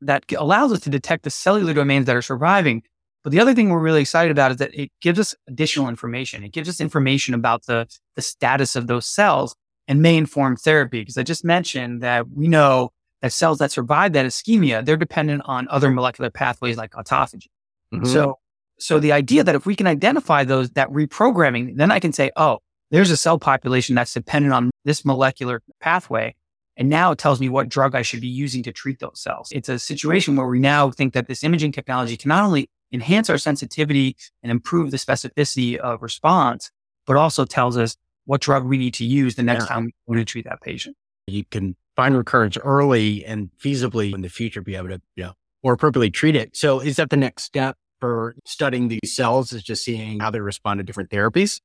that 0.00 0.24
allows 0.36 0.72
us 0.72 0.80
to 0.80 0.90
detect 0.90 1.24
the 1.24 1.30
cellular 1.30 1.74
domains 1.74 2.06
that 2.06 2.16
are 2.16 2.22
surviving. 2.22 2.82
But 3.24 3.32
the 3.32 3.40
other 3.40 3.54
thing 3.54 3.68
we're 3.68 3.80
really 3.80 4.00
excited 4.00 4.30
about 4.30 4.52
is 4.52 4.56
that 4.58 4.74
it 4.74 4.90
gives 5.00 5.18
us 5.18 5.34
additional 5.48 5.88
information. 5.88 6.44
It 6.44 6.52
gives 6.52 6.68
us 6.68 6.80
information 6.80 7.34
about 7.34 7.66
the, 7.66 7.86
the 8.16 8.22
status 8.22 8.76
of 8.76 8.86
those 8.86 9.06
cells 9.06 9.54
and 9.86 10.00
may 10.00 10.16
inform 10.16 10.56
therapy. 10.56 11.00
Because 11.00 11.18
I 11.18 11.22
just 11.22 11.44
mentioned 11.44 12.02
that 12.02 12.30
we 12.30 12.48
know 12.48 12.90
that 13.22 13.32
cells 13.32 13.58
that 13.58 13.72
survive 13.72 14.12
that 14.12 14.26
ischemia, 14.26 14.84
they're 14.84 14.96
dependent 14.96 15.42
on 15.44 15.66
other 15.68 15.90
molecular 15.90 16.30
pathways 16.30 16.76
like 16.76 16.92
autophagy. 16.92 17.48
Mm-hmm. 17.92 18.06
So 18.06 18.38
so 18.78 19.00
the 19.00 19.12
idea 19.12 19.44
that 19.44 19.54
if 19.54 19.66
we 19.66 19.74
can 19.74 19.86
identify 19.86 20.44
those, 20.44 20.70
that 20.70 20.88
reprogramming, 20.90 21.76
then 21.76 21.90
I 21.90 21.98
can 21.98 22.12
say, 22.12 22.30
oh, 22.36 22.58
there's 22.90 23.10
a 23.10 23.16
cell 23.16 23.38
population 23.38 23.94
that's 23.94 24.14
dependent 24.14 24.54
on 24.54 24.70
this 24.84 25.04
molecular 25.04 25.62
pathway. 25.80 26.34
And 26.76 26.88
now 26.88 27.10
it 27.10 27.18
tells 27.18 27.40
me 27.40 27.48
what 27.48 27.68
drug 27.68 27.96
I 27.96 28.02
should 28.02 28.20
be 28.20 28.28
using 28.28 28.62
to 28.62 28.72
treat 28.72 29.00
those 29.00 29.20
cells. 29.20 29.48
It's 29.50 29.68
a 29.68 29.80
situation 29.80 30.36
where 30.36 30.46
we 30.46 30.60
now 30.60 30.90
think 30.90 31.12
that 31.14 31.26
this 31.26 31.42
imaging 31.42 31.72
technology 31.72 32.16
can 32.16 32.28
not 32.28 32.44
only 32.44 32.70
enhance 32.92 33.28
our 33.30 33.38
sensitivity 33.38 34.16
and 34.42 34.50
improve 34.50 34.90
the 34.90 34.96
specificity 34.96 35.76
of 35.76 36.02
response, 36.02 36.70
but 37.06 37.16
also 37.16 37.44
tells 37.44 37.76
us 37.76 37.96
what 38.24 38.40
drug 38.40 38.64
we 38.64 38.78
need 38.78 38.94
to 38.94 39.04
use 39.04 39.34
the 39.34 39.42
next 39.42 39.64
yeah. 39.64 39.74
time 39.74 39.84
we 39.84 39.92
want 40.06 40.20
to 40.20 40.24
treat 40.24 40.44
that 40.44 40.60
patient. 40.60 40.96
You 41.26 41.44
can 41.50 41.76
find 41.96 42.16
recurrence 42.16 42.56
early 42.58 43.24
and 43.24 43.50
feasibly 43.62 44.14
in 44.14 44.22
the 44.22 44.28
future 44.28 44.60
be 44.60 44.76
able 44.76 44.88
to, 44.88 45.00
you 45.16 45.24
know, 45.24 45.32
more 45.64 45.72
appropriately 45.72 46.10
treat 46.10 46.36
it. 46.36 46.56
So 46.56 46.80
is 46.80 46.96
that 46.96 47.10
the 47.10 47.16
next 47.16 47.44
step 47.44 47.76
for 48.00 48.36
studying 48.44 48.88
these 48.88 49.14
cells 49.14 49.52
is 49.52 49.62
just 49.62 49.84
seeing 49.84 50.20
how 50.20 50.30
they 50.30 50.40
respond 50.40 50.78
to 50.78 50.84
different 50.84 51.10
therapies? 51.10 51.60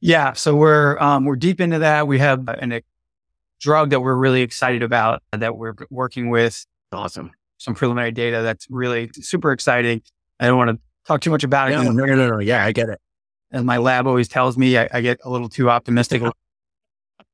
Yeah, 0.00 0.34
so 0.34 0.54
we're 0.54 0.98
um, 0.98 1.24
we're 1.24 1.36
deep 1.36 1.60
into 1.60 1.80
that. 1.80 2.06
We 2.06 2.18
have 2.18 2.48
an, 2.48 2.72
a 2.72 2.82
drug 3.60 3.90
that 3.90 4.00
we're 4.00 4.14
really 4.14 4.42
excited 4.42 4.82
about 4.82 5.22
that 5.32 5.56
we're 5.56 5.74
working 5.90 6.30
with. 6.30 6.64
Awesome. 6.92 7.32
Some 7.58 7.74
preliminary 7.74 8.12
data 8.12 8.42
that's 8.42 8.66
really 8.70 9.10
super 9.14 9.50
exciting. 9.50 10.02
I 10.40 10.46
don't 10.46 10.56
want 10.56 10.70
to 10.70 10.78
talk 11.06 11.20
too 11.20 11.30
much 11.30 11.44
about 11.44 11.70
it. 11.70 11.76
No, 11.76 11.90
no, 11.90 12.04
no, 12.04 12.28
no. 12.28 12.38
Yeah, 12.38 12.64
I 12.64 12.72
get 12.72 12.88
it. 12.88 13.00
As 13.50 13.64
my 13.64 13.78
lab 13.78 14.06
always 14.06 14.28
tells 14.28 14.58
me, 14.58 14.76
I, 14.76 14.88
I 14.92 15.00
get 15.00 15.20
a 15.24 15.30
little 15.30 15.48
too 15.48 15.70
optimistic. 15.70 16.22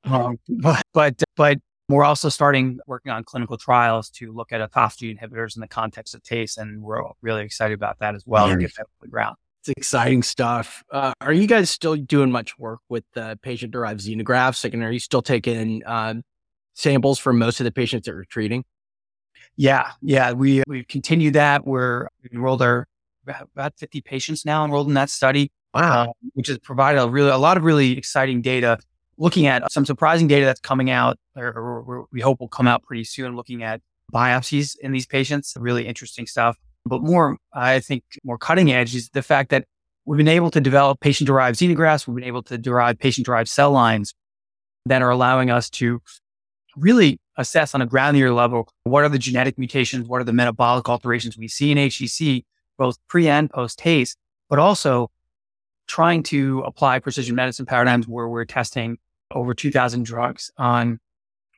um, 0.04 0.38
but 0.48 0.82
but 0.92 1.22
but 1.36 1.58
we're 1.88 2.04
also 2.04 2.28
starting 2.28 2.78
working 2.86 3.12
on 3.12 3.24
clinical 3.24 3.58
trials 3.58 4.10
to 4.10 4.32
look 4.32 4.52
at 4.52 4.60
autophagy 4.60 5.16
inhibitors 5.16 5.56
in 5.56 5.60
the 5.60 5.68
context 5.68 6.14
of 6.14 6.22
TACE. 6.22 6.56
and 6.56 6.82
we're 6.82 7.02
really 7.20 7.42
excited 7.42 7.74
about 7.74 7.98
that 7.98 8.14
as 8.14 8.24
well 8.26 8.48
to 8.48 8.56
get 8.56 8.74
that 8.76 8.82
off 8.82 9.00
the 9.02 9.08
ground. 9.08 9.36
It's 9.60 9.70
exciting 9.76 10.22
stuff. 10.22 10.82
Uh, 10.90 11.12
are 11.20 11.32
you 11.32 11.46
guys 11.46 11.70
still 11.70 11.96
doing 11.96 12.30
much 12.30 12.58
work 12.58 12.80
with 12.88 13.04
the 13.14 13.38
patient 13.42 13.72
derived 13.72 14.00
xenografts? 14.00 14.62
Like, 14.62 14.74
and 14.74 14.82
are 14.82 14.92
you 14.92 14.98
still 14.98 15.22
taking 15.22 15.82
uh, 15.84 16.14
samples 16.74 17.18
from 17.18 17.38
most 17.38 17.60
of 17.60 17.64
the 17.64 17.72
patients 17.72 18.04
that 18.04 18.12
you're 18.12 18.24
treating? 18.26 18.64
Yeah, 19.56 19.92
yeah, 20.02 20.32
we 20.32 20.62
we 20.66 20.84
continue 20.84 21.30
that. 21.32 21.66
We're 21.66 22.08
we 22.22 22.30
enrolled 22.32 22.60
our 22.60 22.86
about 23.26 23.74
50 23.78 24.00
patients 24.00 24.44
now 24.44 24.64
enrolled 24.64 24.88
in 24.88 24.94
that 24.94 25.10
study. 25.10 25.50
Wow, 25.72 26.02
uh, 26.02 26.12
which 26.34 26.46
has 26.48 26.58
provided 26.58 27.00
a 27.00 27.08
really 27.08 27.30
a 27.30 27.38
lot 27.38 27.56
of 27.56 27.64
really 27.64 27.98
exciting 27.98 28.42
data 28.42 28.78
looking 29.18 29.46
at 29.46 29.70
some 29.70 29.84
surprising 29.84 30.28
data 30.28 30.44
that's 30.44 30.60
coming 30.60 30.90
out, 30.90 31.18
or, 31.36 31.46
or, 31.46 32.06
we 32.12 32.20
hope 32.20 32.40
will 32.40 32.48
come 32.48 32.66
out 32.66 32.82
pretty 32.82 33.04
soon, 33.04 33.36
looking 33.36 33.62
at 33.62 33.80
biopsies 34.12 34.76
in 34.80 34.92
these 34.92 35.06
patients. 35.06 35.56
Really 35.58 35.86
interesting 35.86 36.26
stuff. 36.26 36.56
But 36.84 37.02
more, 37.02 37.38
I 37.52 37.80
think, 37.80 38.04
more 38.24 38.38
cutting 38.38 38.72
edge 38.72 38.94
is 38.94 39.08
the 39.10 39.22
fact 39.22 39.50
that 39.50 39.64
we've 40.04 40.18
been 40.18 40.28
able 40.28 40.50
to 40.50 40.60
develop 40.60 41.00
patient 41.00 41.26
derived 41.26 41.58
xenografts. 41.58 42.06
We've 42.06 42.16
been 42.16 42.24
able 42.24 42.42
to 42.44 42.58
derive 42.58 42.98
patient 42.98 43.26
derived 43.26 43.48
cell 43.48 43.70
lines 43.70 44.14
that 44.86 45.00
are 45.00 45.10
allowing 45.10 45.50
us 45.50 45.70
to 45.70 46.02
really 46.76 47.18
assess 47.38 47.74
on 47.74 47.80
a 47.80 47.86
granular 47.86 48.32
level 48.32 48.68
what 48.82 49.02
are 49.02 49.08
the 49.08 49.18
genetic 49.18 49.58
mutations, 49.58 50.06
what 50.06 50.20
are 50.20 50.24
the 50.24 50.32
metabolic 50.32 50.88
alterations 50.88 51.38
we 51.38 51.48
see 51.48 51.70
in 51.70 51.78
HCC, 51.78 52.44
both 52.76 52.98
pre 53.08 53.28
and 53.28 53.50
post 53.50 53.78
TACE, 53.78 54.16
but 54.48 54.58
also 54.58 55.10
trying 55.86 56.22
to 56.24 56.60
apply 56.60 56.98
precision 56.98 57.34
medicine 57.34 57.66
paradigms 57.66 58.08
where 58.08 58.28
we're 58.28 58.44
testing 58.44 58.98
over 59.30 59.54
2000 59.54 60.04
drugs 60.04 60.50
on, 60.56 60.98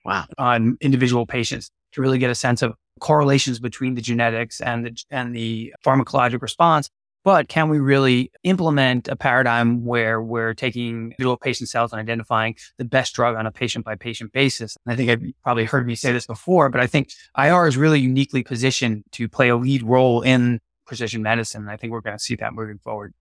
wow, 0.05 0.25
on 0.39 0.77
individual 0.81 1.27
patients 1.27 1.71
to 1.93 2.01
really 2.01 2.19
get 2.19 2.31
a 2.31 2.35
sense 2.35 2.63
of 2.63 2.75
correlations 3.01 3.59
between 3.59 3.95
the 3.95 4.01
genetics 4.01 4.61
and 4.61 4.87
the, 4.87 5.05
and 5.11 5.35
the 5.35 5.75
pharmacologic 5.85 6.43
response. 6.43 6.91
But 7.25 7.49
can 7.49 7.69
we 7.69 7.81
really 7.81 8.31
implement 8.45 9.09
a 9.09 9.17
paradigm 9.17 9.85
where 9.85 10.23
we're 10.23 10.55
taking 10.55 11.07
individual 11.07 11.37
patient 11.37 11.69
cells 11.69 11.93
and 11.93 11.99
identifying 11.99 12.55
the 12.79 12.85
best 12.85 13.15
drug 13.15 13.35
on 13.35 13.47
a 13.47 13.51
patient 13.51 13.85
by 13.85 13.97
patient 13.97 14.33
basis? 14.33 14.77
And 14.87 14.93
I 14.93 14.97
think 14.97 15.11
I've 15.11 15.33
probably 15.43 15.65
heard 15.65 15.89
me 15.89 15.97
say 15.97 16.13
this 16.13 16.27
before, 16.27 16.69
but 16.69 16.81
I 16.81 16.87
think 16.87 17.11
IR 17.37 17.67
is 17.67 17.77
really 17.77 17.99
uniquely 17.99 18.45
positioned 18.45 19.03
to 19.13 19.29
play 19.29 19.49
a 19.49 19.57
lead 19.57 19.83
role 19.83 20.23
in 20.23 20.61
precision 20.87 21.23
medicine. 21.23 21.63
And 21.63 21.71
I 21.71 21.77
think 21.77 21.93
we're 21.93 22.01
going 22.01 22.17
to 22.17 22.23
see 22.23 22.37
that 22.37 22.55
moving 22.55 22.79
forward. 22.79 23.13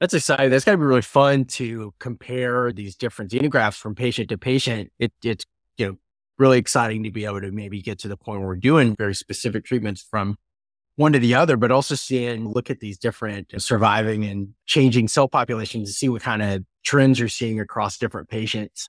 That's 0.00 0.14
exciting. 0.14 0.50
That's 0.50 0.64
got 0.64 0.72
to 0.72 0.78
be 0.78 0.84
really 0.84 1.02
fun 1.02 1.46
to 1.46 1.94
compare 1.98 2.70
these 2.72 2.96
different 2.96 3.30
xenografts 3.30 3.78
from 3.78 3.94
patient 3.94 4.28
to 4.28 4.38
patient. 4.38 4.92
It, 4.98 5.12
it's, 5.24 5.44
you 5.78 5.86
know, 5.86 5.96
really 6.38 6.58
exciting 6.58 7.02
to 7.04 7.10
be 7.10 7.24
able 7.24 7.40
to 7.40 7.50
maybe 7.50 7.80
get 7.80 7.98
to 8.00 8.08
the 8.08 8.16
point 8.16 8.40
where 8.40 8.48
we're 8.48 8.56
doing 8.56 8.94
very 8.94 9.14
specific 9.14 9.64
treatments 9.64 10.06
from 10.10 10.36
one 10.96 11.12
to 11.12 11.18
the 11.18 11.34
other, 11.34 11.56
but 11.56 11.70
also 11.70 11.94
seeing, 11.94 12.48
look 12.48 12.68
at 12.68 12.80
these 12.80 12.98
different 12.98 13.52
surviving 13.60 14.24
and 14.24 14.48
changing 14.66 15.08
cell 15.08 15.28
populations 15.28 15.88
to 15.88 15.94
see 15.94 16.08
what 16.10 16.22
kind 16.22 16.42
of 16.42 16.62
trends 16.84 17.18
you're 17.18 17.28
seeing 17.28 17.58
across 17.58 17.96
different 17.96 18.28
patients. 18.28 18.88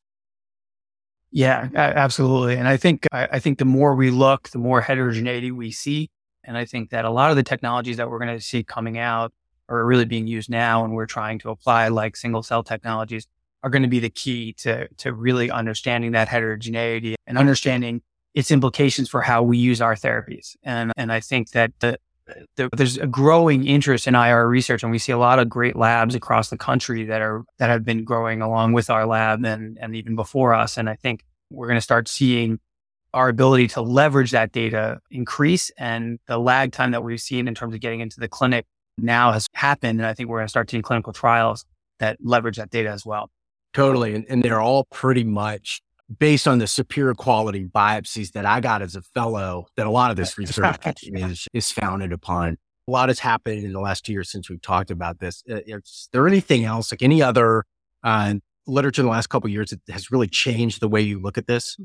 Yeah, 1.32 1.70
absolutely. 1.76 2.56
And 2.56 2.68
I 2.68 2.78
think, 2.78 3.06
I 3.12 3.40
think 3.40 3.60
the 3.60 3.66
more 3.66 3.96
we 3.96 4.10
look, 4.10 4.50
the 4.50 4.58
more 4.58 4.82
heterogeneity 4.82 5.52
we 5.52 5.72
see. 5.72 6.10
And 6.48 6.58
I 6.58 6.66
think 6.66 6.90
that 6.90 7.06
a 7.06 7.12
lot 7.12 7.30
of 7.30 7.36
the 7.36 7.44
technologies 7.44 7.98
that 7.98 8.10
we're 8.10 8.20
going 8.20 8.36
to 8.36 8.44
see 8.44 8.64
coming 8.64 8.98
out 8.98 9.34
are 9.70 9.86
really 9.86 10.06
being 10.06 10.28
used 10.28 10.50
now 10.50 10.84
and 10.84 10.94
we're 10.94 11.06
trying 11.06 11.40
to 11.40 11.50
apply 11.50 11.90
like 11.90 12.16
single 12.16 12.42
cell 12.42 12.64
technologies 12.64 13.28
are 13.64 13.70
going 13.70 13.82
to 13.82 13.90
be 13.90 14.00
the 14.00 14.10
key 14.10 14.54
to, 14.54 14.88
to 14.96 15.14
really 15.14 15.52
understanding 15.52 16.14
that 16.14 16.28
heterogeneity 16.28 17.16
and 17.28 17.38
understanding 17.38 18.02
its 18.34 18.50
implications 18.50 19.10
for 19.10 19.22
how 19.22 19.44
we 19.44 19.58
use 19.58 19.82
our 19.82 19.96
therapies. 19.96 20.56
And, 20.64 20.94
and 20.96 21.12
I 21.12 21.20
think 21.20 21.52
that 21.52 21.74
the, 21.80 21.98
the, 22.56 22.70
there's 22.76 22.98
a 22.98 23.08
growing 23.08 23.66
interest 23.66 24.08
in 24.08 24.16
IR 24.16 24.48
research, 24.48 24.84
and 24.84 24.92
we 24.92 25.00
see 25.00 25.12
a 25.12 25.18
lot 25.18 25.40
of 25.40 25.50
great 25.50 25.76
labs 25.76 26.16
across 26.16 26.50
the 26.50 26.58
country 26.58 27.06
that 27.06 27.22
are 27.22 27.44
that 27.58 27.70
have 27.70 27.86
been 27.86 28.04
growing 28.04 28.42
along 28.42 28.74
with 28.74 28.90
our 28.90 29.06
lab 29.06 29.46
and 29.46 29.78
and 29.82 29.96
even 29.96 30.16
before 30.16 30.54
us. 30.54 30.78
And 30.78 30.90
I 30.90 30.96
think 30.96 31.24
we're 31.50 31.68
going 31.68 31.78
to 31.78 31.82
start 31.82 32.08
seeing 32.08 32.60
our 33.14 33.30
ability 33.30 33.68
to 33.70 33.82
leverage 33.82 34.32
that 34.32 34.52
data 34.52 35.00
increase, 35.10 35.72
and 35.78 36.20
the 36.28 36.38
lag 36.38 36.72
time 36.72 36.92
that 36.92 37.04
we've 37.04 37.22
seen 37.22 37.48
in 37.48 37.56
terms 37.56 37.74
of 37.74 37.80
getting 37.80 38.00
into 38.00 38.20
the 38.20 38.28
clinic 38.28 38.66
now 38.98 39.32
has 39.32 39.48
happened. 39.54 40.00
And 40.00 40.08
I 40.08 40.14
think 40.14 40.30
we're 40.30 40.38
going 40.38 40.48
to 40.48 40.52
start 40.52 40.70
seeing 40.70 40.84
clinical 40.84 41.14
trials 41.14 41.66
that 42.00 42.18
leverage 42.22 42.58
that 42.58 42.70
data 42.70 42.90
as 42.90 43.06
well. 43.06 43.30
Totally, 43.74 44.16
and, 44.16 44.26
and 44.30 44.44
they're 44.44 44.62
all 44.62 44.86
pretty 44.86 45.24
much 45.24 45.82
based 46.20 46.48
on 46.48 46.60
the 46.60 46.68
superior 46.68 47.14
quality 47.14 47.66
biopsies 47.66 48.32
that 48.32 48.46
I 48.46 48.60
got 48.60 48.82
as 48.82 48.96
a 48.96 49.02
fellow, 49.02 49.68
that 49.76 49.86
a 49.86 49.90
lot 49.90 50.10
of 50.12 50.18
this 50.18 50.38
research 50.38 50.78
is, 51.04 51.48
is 51.54 51.72
founded 51.72 52.12
upon. 52.12 52.58
A 52.88 52.92
lot 52.92 53.10
has 53.10 53.20
happened 53.20 53.66
in 53.66 53.74
the 53.74 53.82
last 53.82 54.06
two 54.06 54.14
years 54.14 54.32
since 54.32 54.50
we've 54.50 54.62
talked 54.62 54.92
about 54.92 55.20
this. 55.20 55.44
Uh, 55.50 55.60
is 55.66 56.08
there 56.14 56.28
anything 56.28 56.64
else, 56.64 56.92
like 56.92 57.04
any 57.04 57.22
other 57.22 57.66
uh, 58.04 58.36
literature 58.66 59.02
in 59.02 59.08
the 59.08 59.12
last 59.12 59.28
couple 59.28 59.50
years 59.50 59.72
that 59.72 59.82
has 59.92 60.10
really 60.12 60.28
changed 60.28 60.80
the 60.80 60.88
way 60.88 61.02
you 61.02 61.20
look 61.20 61.38
at 61.38 61.48
this? 61.48 61.78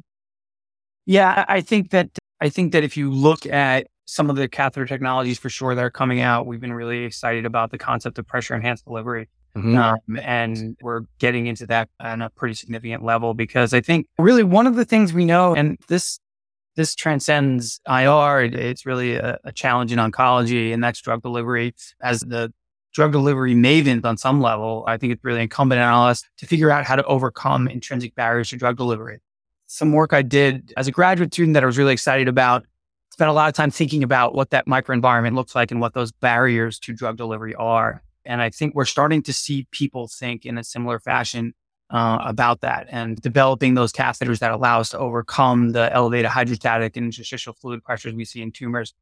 Yeah, 1.06 1.44
I 1.48 1.60
think 1.60 1.90
that 1.90 2.10
I 2.40 2.48
think 2.48 2.72
that 2.72 2.84
if 2.84 2.96
you 2.96 3.10
look 3.10 3.46
at 3.46 3.86
some 4.04 4.28
of 4.28 4.36
the 4.36 4.48
catheter 4.48 4.86
technologies 4.86 5.38
for 5.38 5.48
sure 5.48 5.74
that 5.74 5.82
are 5.82 5.90
coming 5.90 6.20
out, 6.20 6.46
we've 6.46 6.60
been 6.60 6.72
really 6.72 7.04
excited 7.04 7.46
about 7.46 7.70
the 7.70 7.78
concept 7.78 8.18
of 8.18 8.26
pressure 8.26 8.54
enhanced 8.54 8.84
delivery. 8.84 9.28
Mm-hmm. 9.56 9.76
Um, 9.76 10.18
and 10.18 10.76
we're 10.80 11.02
getting 11.18 11.46
into 11.46 11.66
that 11.66 11.88
on 12.00 12.22
a 12.22 12.30
pretty 12.30 12.54
significant 12.54 13.04
level 13.04 13.34
because 13.34 13.74
I 13.74 13.80
think 13.80 14.06
really 14.18 14.42
one 14.42 14.66
of 14.66 14.76
the 14.76 14.84
things 14.84 15.12
we 15.12 15.24
know, 15.24 15.54
and 15.54 15.78
this 15.88 16.18
this 16.74 16.94
transcends 16.94 17.80
IR. 17.86 18.44
it's 18.44 18.86
really 18.86 19.14
a, 19.16 19.38
a, 19.44 19.52
challenge 19.52 19.92
in 19.92 19.98
oncology, 19.98 20.72
and 20.72 20.82
that's 20.82 21.02
drug 21.02 21.22
delivery. 21.22 21.74
As 22.02 22.20
the 22.20 22.52
drug 22.94 23.12
delivery 23.12 23.54
mavens 23.54 24.06
on 24.06 24.16
some 24.16 24.40
level, 24.40 24.84
I 24.86 24.96
think 24.96 25.12
it's 25.12 25.22
really 25.22 25.42
incumbent 25.42 25.82
on 25.82 26.08
us 26.08 26.22
to 26.38 26.46
figure 26.46 26.70
out 26.70 26.86
how 26.86 26.96
to 26.96 27.04
overcome 27.04 27.68
intrinsic 27.68 28.14
barriers 28.14 28.50
to 28.50 28.56
drug 28.56 28.78
delivery. 28.78 29.20
Some 29.72 29.92
work 29.92 30.12
I 30.12 30.20
did 30.20 30.74
as 30.76 30.86
a 30.86 30.92
graduate 30.92 31.32
student 31.32 31.54
that 31.54 31.62
I 31.62 31.66
was 31.66 31.78
really 31.78 31.94
excited 31.94 32.28
about. 32.28 32.66
Spent 33.10 33.30
a 33.30 33.32
lot 33.32 33.48
of 33.48 33.54
time 33.54 33.70
thinking 33.70 34.02
about 34.02 34.34
what 34.34 34.50
that 34.50 34.66
microenvironment 34.66 35.34
looks 35.34 35.54
like 35.54 35.70
and 35.70 35.80
what 35.80 35.94
those 35.94 36.12
barriers 36.12 36.78
to 36.80 36.92
drug 36.92 37.16
delivery 37.16 37.54
are. 37.54 38.02
And 38.26 38.42
I 38.42 38.50
think 38.50 38.74
we're 38.74 38.84
starting 38.84 39.22
to 39.22 39.32
see 39.32 39.66
people 39.70 40.08
think 40.08 40.44
in 40.44 40.58
a 40.58 40.62
similar 40.62 41.00
fashion 41.00 41.54
uh, 41.88 42.18
about 42.20 42.60
that 42.60 42.86
and 42.90 43.16
developing 43.16 43.72
those 43.72 43.94
catheters 43.94 44.40
that 44.40 44.50
allow 44.50 44.80
us 44.80 44.90
to 44.90 44.98
overcome 44.98 45.70
the 45.70 45.90
elevated 45.90 46.26
hydrostatic 46.26 46.94
and 46.98 47.06
interstitial 47.06 47.54
fluid 47.54 47.82
pressures 47.82 48.12
we 48.12 48.26
see 48.26 48.42
in 48.42 48.52
tumors. 48.52 48.92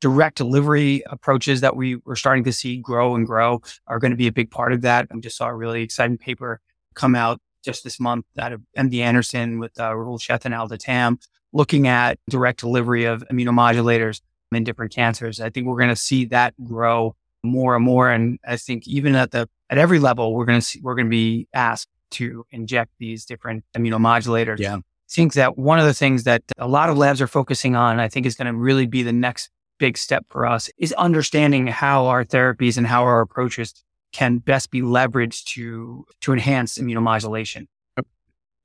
Direct 0.00 0.38
delivery 0.38 1.04
approaches 1.06 1.60
that 1.60 1.76
we 1.76 2.00
were 2.04 2.16
starting 2.16 2.42
to 2.42 2.52
see 2.52 2.78
grow 2.78 3.14
and 3.14 3.28
grow 3.28 3.62
are 3.86 4.00
going 4.00 4.10
to 4.10 4.16
be 4.16 4.26
a 4.26 4.32
big 4.32 4.50
part 4.50 4.72
of 4.72 4.80
that. 4.80 5.06
I 5.08 5.16
just 5.20 5.36
saw 5.36 5.46
a 5.46 5.54
really 5.54 5.82
exciting 5.82 6.18
paper 6.18 6.60
come 6.96 7.14
out 7.14 7.40
just 7.66 7.84
this 7.84 8.00
month 8.00 8.24
out 8.38 8.52
of 8.52 8.62
MD 8.78 9.00
Anderson 9.00 9.58
with 9.58 9.78
uh, 9.78 9.90
Rahul 9.90 10.18
Sheth 10.18 10.46
and 10.46 10.54
Alda 10.54 10.78
Tam 10.78 11.18
looking 11.52 11.88
at 11.88 12.18
direct 12.30 12.60
delivery 12.60 13.04
of 13.04 13.24
immunomodulators 13.30 14.22
in 14.52 14.64
different 14.64 14.94
cancers. 14.94 15.40
I 15.40 15.50
think 15.50 15.66
we're 15.66 15.76
going 15.76 15.90
to 15.90 15.96
see 15.96 16.24
that 16.26 16.54
grow 16.64 17.14
more 17.42 17.76
and 17.76 17.84
more. 17.84 18.10
And 18.10 18.38
I 18.46 18.56
think 18.56 18.86
even 18.86 19.14
at 19.14 19.32
the 19.32 19.48
at 19.68 19.78
every 19.78 19.98
level, 19.98 20.32
we're 20.32 20.44
going 20.44 20.60
to 20.60 20.64
see, 20.64 20.80
we're 20.80 20.94
going 20.94 21.06
to 21.06 21.10
be 21.10 21.48
asked 21.52 21.88
to 22.12 22.46
inject 22.52 22.92
these 22.98 23.24
different 23.24 23.64
immunomodulators. 23.76 24.58
Yeah. 24.58 24.76
I 24.76 24.80
think 25.08 25.34
that 25.34 25.58
one 25.58 25.78
of 25.78 25.86
the 25.86 25.94
things 25.94 26.24
that 26.24 26.42
a 26.56 26.68
lot 26.68 26.88
of 26.88 26.96
labs 26.96 27.20
are 27.20 27.26
focusing 27.26 27.74
on, 27.74 27.98
I 27.98 28.08
think 28.08 28.26
is 28.26 28.36
going 28.36 28.52
to 28.52 28.58
really 28.58 28.86
be 28.86 29.02
the 29.02 29.12
next 29.12 29.50
big 29.78 29.98
step 29.98 30.24
for 30.30 30.46
us 30.46 30.70
is 30.78 30.92
understanding 30.94 31.66
how 31.66 32.06
our 32.06 32.24
therapies 32.24 32.78
and 32.78 32.86
how 32.86 33.02
our 33.02 33.20
approaches 33.20 33.84
can 34.16 34.38
best 34.38 34.70
be 34.70 34.80
leveraged 34.80 35.44
to, 35.44 36.06
to 36.22 36.32
enhance 36.32 36.78
immunomodulation. 36.78 37.66
I 37.98 38.02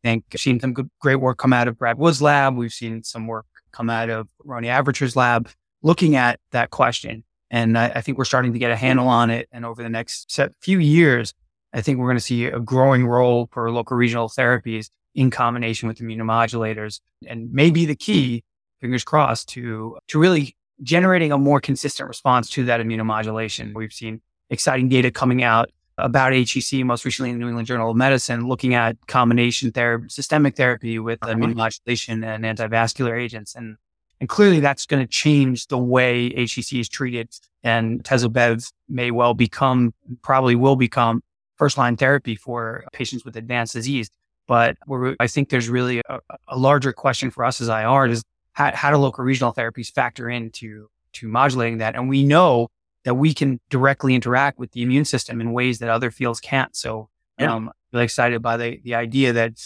think 0.01 0.23
I've 0.33 0.39
seen 0.39 0.61
some 0.61 0.73
good, 0.73 0.89
great 1.01 1.17
work 1.17 1.39
come 1.39 1.51
out 1.51 1.67
of 1.67 1.77
Brad 1.77 1.97
Wood's 1.97 2.21
lab. 2.21 2.55
We've 2.55 2.71
seen 2.71 3.03
some 3.03 3.27
work 3.27 3.45
come 3.73 3.89
out 3.89 4.09
of 4.09 4.29
Ronnie 4.45 4.69
Avritscher's 4.69 5.17
lab 5.17 5.49
looking 5.83 6.15
at 6.15 6.39
that 6.51 6.69
question. 6.69 7.25
And 7.49 7.77
I, 7.77 7.91
I, 7.95 8.01
think 8.01 8.17
we're 8.17 8.23
starting 8.23 8.53
to 8.53 8.59
get 8.59 8.71
a 8.71 8.77
handle 8.77 9.09
on 9.09 9.29
it. 9.29 9.49
And 9.51 9.65
over 9.65 9.83
the 9.83 9.89
next 9.89 10.39
few 10.61 10.79
years, 10.79 11.33
I 11.73 11.81
think 11.81 11.99
we're 11.99 12.07
going 12.07 12.15
to 12.15 12.23
see 12.23 12.45
a 12.45 12.59
growing 12.61 13.05
role 13.05 13.49
for 13.51 13.69
local 13.71 13.97
regional 13.97 14.29
therapies 14.29 14.89
in 15.15 15.31
combination 15.31 15.89
with 15.89 15.97
immunomodulators 15.97 17.01
and 17.27 17.51
maybe 17.51 17.85
the 17.85 17.95
key, 17.95 18.45
fingers 18.79 19.03
crossed, 19.03 19.49
to, 19.49 19.97
to 20.07 20.17
really 20.17 20.55
generating 20.81 21.33
a 21.33 21.37
more 21.37 21.59
consistent 21.59 22.07
response 22.07 22.49
to 22.51 22.63
that 22.65 22.79
immunomodulation. 22.79 23.73
We've 23.75 23.91
seen 23.91 24.21
exciting 24.51 24.89
data 24.89 25.09
coming 25.09 25.41
out 25.41 25.71
about 25.97 26.33
HCC, 26.33 26.83
most 26.83 27.05
recently 27.05 27.31
in 27.31 27.37
the 27.37 27.39
New 27.41 27.47
England 27.47 27.67
Journal 27.67 27.91
of 27.91 27.97
Medicine, 27.97 28.47
looking 28.47 28.73
at 28.75 28.95
combination 29.07 29.71
therapy, 29.71 30.09
systemic 30.09 30.55
therapy 30.55 30.99
with 30.99 31.19
uh-huh. 31.23 31.33
immunomodulation 31.33 32.23
and 32.23 32.43
antivascular 32.43 33.19
agents. 33.19 33.55
And 33.55 33.77
and 34.21 34.29
clearly 34.29 34.59
that's 34.59 34.85
going 34.85 35.01
to 35.01 35.07
change 35.07 35.67
the 35.67 35.79
way 35.79 36.29
HCC 36.29 36.79
is 36.79 36.87
treated. 36.87 37.29
And 37.63 38.03
Tezobev 38.03 38.71
may 38.87 39.09
well 39.09 39.33
become, 39.33 39.95
probably 40.21 40.53
will 40.55 40.75
become 40.75 41.23
first 41.57 41.75
line 41.75 41.97
therapy 41.97 42.35
for 42.35 42.83
patients 42.93 43.25
with 43.25 43.35
advanced 43.35 43.73
disease. 43.73 44.11
But 44.47 44.77
I 45.19 45.25
think 45.25 45.49
there's 45.49 45.69
really 45.69 46.01
a, 46.07 46.19
a, 46.47 46.57
larger 46.57 46.93
question 46.93 47.31
for 47.31 47.43
us 47.43 47.61
as 47.61 47.67
IR 47.67 48.07
is 48.07 48.23
how, 48.53 48.71
how 48.75 48.91
do 48.91 48.97
local 48.97 49.23
regional 49.23 49.53
therapies 49.53 49.91
factor 49.91 50.29
into 50.29 50.87
to 51.13 51.27
modulating 51.27 51.79
that? 51.79 51.95
And 51.95 52.07
we 52.07 52.23
know 52.23 52.67
that 53.03 53.15
we 53.15 53.33
can 53.33 53.59
directly 53.69 54.15
interact 54.15 54.59
with 54.59 54.71
the 54.71 54.81
immune 54.81 55.05
system 55.05 55.41
in 55.41 55.53
ways 55.53 55.79
that 55.79 55.89
other 55.89 56.11
fields 56.11 56.39
can't. 56.39 56.75
So 56.75 57.09
yeah. 57.39 57.53
um, 57.53 57.69
I'm 57.69 57.73
really 57.93 58.05
excited 58.05 58.41
by 58.41 58.57
the, 58.57 58.79
the 58.83 58.95
idea 58.95 59.33
that 59.33 59.59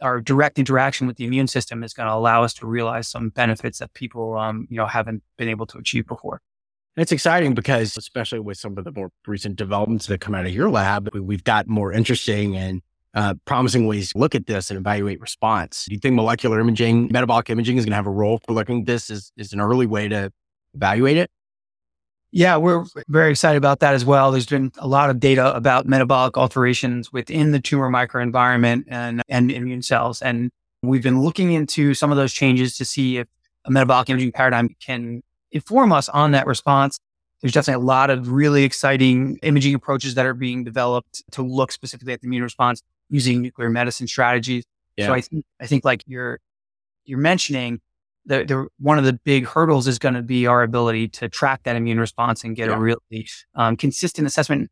our 0.00 0.20
direct 0.20 0.58
interaction 0.58 1.06
with 1.06 1.16
the 1.16 1.24
immune 1.24 1.46
system 1.46 1.84
is 1.84 1.94
going 1.94 2.08
to 2.08 2.14
allow 2.14 2.42
us 2.42 2.54
to 2.54 2.66
realize 2.66 3.08
some 3.08 3.28
benefits 3.28 3.78
that 3.78 3.94
people, 3.94 4.36
um, 4.36 4.66
you 4.68 4.76
know, 4.76 4.86
haven't 4.86 5.22
been 5.38 5.48
able 5.48 5.66
to 5.66 5.78
achieve 5.78 6.06
before. 6.06 6.40
And 6.96 7.02
it's 7.02 7.12
exciting 7.12 7.54
because, 7.54 7.96
especially 7.96 8.40
with 8.40 8.58
some 8.58 8.76
of 8.76 8.84
the 8.84 8.92
more 8.92 9.10
recent 9.26 9.56
developments 9.56 10.06
that 10.06 10.20
come 10.20 10.34
out 10.34 10.44
of 10.44 10.52
your 10.52 10.68
lab, 10.68 11.08
we've 11.14 11.44
got 11.44 11.66
more 11.66 11.92
interesting 11.92 12.56
and 12.56 12.82
uh, 13.14 13.34
promising 13.44 13.86
ways 13.86 14.12
to 14.12 14.18
look 14.18 14.34
at 14.34 14.46
this 14.46 14.70
and 14.70 14.78
evaluate 14.78 15.20
response. 15.20 15.86
Do 15.86 15.94
you 15.94 16.00
think 16.00 16.16
molecular 16.16 16.60
imaging, 16.60 17.08
metabolic 17.10 17.48
imaging 17.48 17.78
is 17.78 17.84
going 17.84 17.92
to 17.92 17.96
have 17.96 18.06
a 18.06 18.10
role 18.10 18.40
for 18.44 18.52
looking 18.52 18.80
at 18.80 18.86
this 18.86 19.10
as, 19.10 19.32
as 19.38 19.52
an 19.52 19.60
early 19.60 19.86
way 19.86 20.08
to 20.08 20.32
evaluate 20.74 21.16
it? 21.16 21.30
Yeah, 22.34 22.56
we're 22.56 22.86
very 23.08 23.30
excited 23.30 23.58
about 23.58 23.80
that 23.80 23.92
as 23.92 24.06
well. 24.06 24.32
There's 24.32 24.46
been 24.46 24.72
a 24.78 24.88
lot 24.88 25.10
of 25.10 25.20
data 25.20 25.54
about 25.54 25.86
metabolic 25.86 26.38
alterations 26.38 27.12
within 27.12 27.52
the 27.52 27.60
tumor 27.60 27.90
microenvironment 27.90 28.84
and, 28.88 29.22
and 29.28 29.50
immune 29.50 29.82
cells. 29.82 30.22
And 30.22 30.50
we've 30.82 31.02
been 31.02 31.20
looking 31.20 31.52
into 31.52 31.92
some 31.92 32.10
of 32.10 32.16
those 32.16 32.32
changes 32.32 32.78
to 32.78 32.86
see 32.86 33.18
if 33.18 33.28
a 33.66 33.70
metabolic 33.70 34.08
imaging 34.08 34.32
paradigm 34.32 34.74
can 34.80 35.22
inform 35.50 35.92
us 35.92 36.08
on 36.08 36.30
that 36.30 36.46
response. 36.46 36.98
There's 37.42 37.52
definitely 37.52 37.82
a 37.82 37.86
lot 37.86 38.08
of 38.08 38.30
really 38.32 38.64
exciting 38.64 39.38
imaging 39.42 39.74
approaches 39.74 40.14
that 40.14 40.24
are 40.24 40.32
being 40.32 40.64
developed 40.64 41.22
to 41.32 41.42
look 41.42 41.70
specifically 41.70 42.14
at 42.14 42.22
the 42.22 42.28
immune 42.28 42.44
response 42.44 42.82
using 43.10 43.42
nuclear 43.42 43.68
medicine 43.68 44.06
strategies. 44.06 44.64
Yeah. 44.96 45.08
So 45.08 45.12
I 45.12 45.20
think, 45.20 45.44
I 45.60 45.66
think 45.66 45.84
like 45.84 46.02
you're, 46.06 46.40
you're 47.04 47.18
mentioning, 47.18 47.80
the, 48.26 48.44
the, 48.44 48.66
one 48.78 48.98
of 48.98 49.04
the 49.04 49.12
big 49.12 49.46
hurdles 49.46 49.86
is 49.88 49.98
going 49.98 50.14
to 50.14 50.22
be 50.22 50.46
our 50.46 50.62
ability 50.62 51.08
to 51.08 51.28
track 51.28 51.62
that 51.64 51.76
immune 51.76 51.98
response 51.98 52.44
and 52.44 52.54
get 52.54 52.68
yeah. 52.68 52.76
a 52.76 52.78
really 52.78 53.28
um, 53.54 53.76
consistent 53.76 54.26
assessment, 54.26 54.70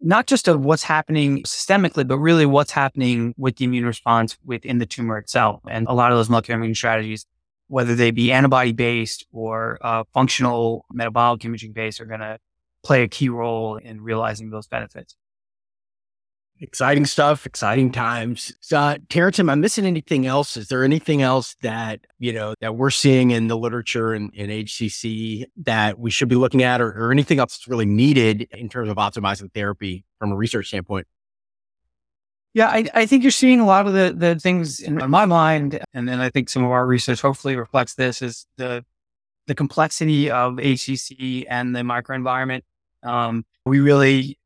not 0.00 0.26
just 0.26 0.48
of 0.48 0.64
what's 0.64 0.82
happening 0.82 1.42
systemically, 1.42 2.06
but 2.06 2.18
really 2.18 2.46
what's 2.46 2.70
happening 2.70 3.34
with 3.36 3.56
the 3.56 3.64
immune 3.64 3.86
response 3.86 4.36
within 4.44 4.78
the 4.78 4.86
tumor 4.86 5.18
itself. 5.18 5.60
And 5.68 5.86
a 5.88 5.92
lot 5.94 6.12
of 6.12 6.18
those 6.18 6.30
molecular 6.30 6.58
immune 6.58 6.74
strategies, 6.74 7.26
whether 7.68 7.94
they 7.94 8.10
be 8.10 8.30
antibody 8.30 8.72
based 8.72 9.26
or 9.32 9.78
uh, 9.80 10.04
functional 10.12 10.84
metabolic 10.92 11.44
imaging 11.44 11.72
based, 11.72 12.00
are 12.00 12.06
going 12.06 12.20
to 12.20 12.38
play 12.84 13.02
a 13.02 13.08
key 13.08 13.28
role 13.28 13.76
in 13.76 14.00
realizing 14.00 14.50
those 14.50 14.68
benefits. 14.68 15.16
Exciting 16.60 17.04
stuff, 17.04 17.46
exciting 17.46 17.90
times. 17.90 18.52
So, 18.60 18.96
Terrence, 19.08 19.40
am 19.40 19.50
I 19.50 19.56
missing 19.56 19.84
anything 19.84 20.24
else? 20.24 20.56
Is 20.56 20.68
there 20.68 20.84
anything 20.84 21.20
else 21.20 21.56
that, 21.62 22.06
you 22.20 22.32
know, 22.32 22.54
that 22.60 22.76
we're 22.76 22.90
seeing 22.90 23.32
in 23.32 23.48
the 23.48 23.56
literature 23.56 24.12
and 24.12 24.32
in, 24.34 24.50
in 24.50 24.64
HCC 24.64 25.46
that 25.64 25.98
we 25.98 26.12
should 26.12 26.28
be 26.28 26.36
looking 26.36 26.62
at 26.62 26.80
or, 26.80 26.90
or 26.90 27.10
anything 27.10 27.40
else 27.40 27.58
that's 27.58 27.66
really 27.66 27.86
needed 27.86 28.46
in 28.52 28.68
terms 28.68 28.88
of 28.88 28.98
optimizing 28.98 29.52
therapy 29.52 30.04
from 30.20 30.30
a 30.30 30.36
research 30.36 30.68
standpoint? 30.68 31.08
Yeah, 32.54 32.68
I, 32.68 32.86
I 32.94 33.06
think 33.06 33.24
you're 33.24 33.32
seeing 33.32 33.58
a 33.58 33.66
lot 33.66 33.88
of 33.88 33.92
the, 33.92 34.14
the 34.16 34.38
things 34.38 34.78
in 34.78 34.94
my 35.10 35.26
mind. 35.26 35.80
And 35.92 36.08
then 36.08 36.20
I 36.20 36.30
think 36.30 36.48
some 36.48 36.62
of 36.62 36.70
our 36.70 36.86
research 36.86 37.20
hopefully 37.20 37.56
reflects 37.56 37.94
this 37.94 38.22
is 38.22 38.46
the, 38.58 38.84
the 39.48 39.56
complexity 39.56 40.30
of 40.30 40.54
HCC 40.54 41.46
and 41.50 41.74
the 41.74 41.80
microenvironment. 41.80 42.62
Um, 43.02 43.44
we 43.66 43.80
really 43.80 44.38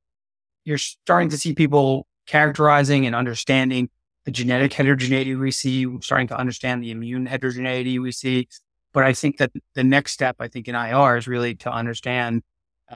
you're 0.65 0.79
starting 0.79 1.29
to 1.31 1.39
see 1.39 1.55
people 1.55 2.07
characterizing 2.27 3.07
and 3.07 3.15
understanding 3.15 3.89
the 4.25 4.31
genetic 4.31 4.73
heterogeneity 4.75 5.35
we 5.35 5.51
see, 5.51 5.87
we're 5.87 6.03
starting 6.03 6.29
to 6.29 6.39
understand 6.39 6.83
the 6.83 6.91
immune 6.91 7.27
heterogeneity 7.27 7.99
we 7.99 8.13
see. 8.13 8.47
But 8.93 9.05
I 9.05 9.13
think 9.13 9.39
that 9.39 9.53
the 9.75 9.85
next 9.85 10.13
step, 10.13 10.37
I 10.39 10.49
think 10.49 10.69
in 10.69 10.75
IR 10.75 11.17
is 11.17 11.27
really 11.27 11.55
to 11.57 11.71
understand 11.71 12.43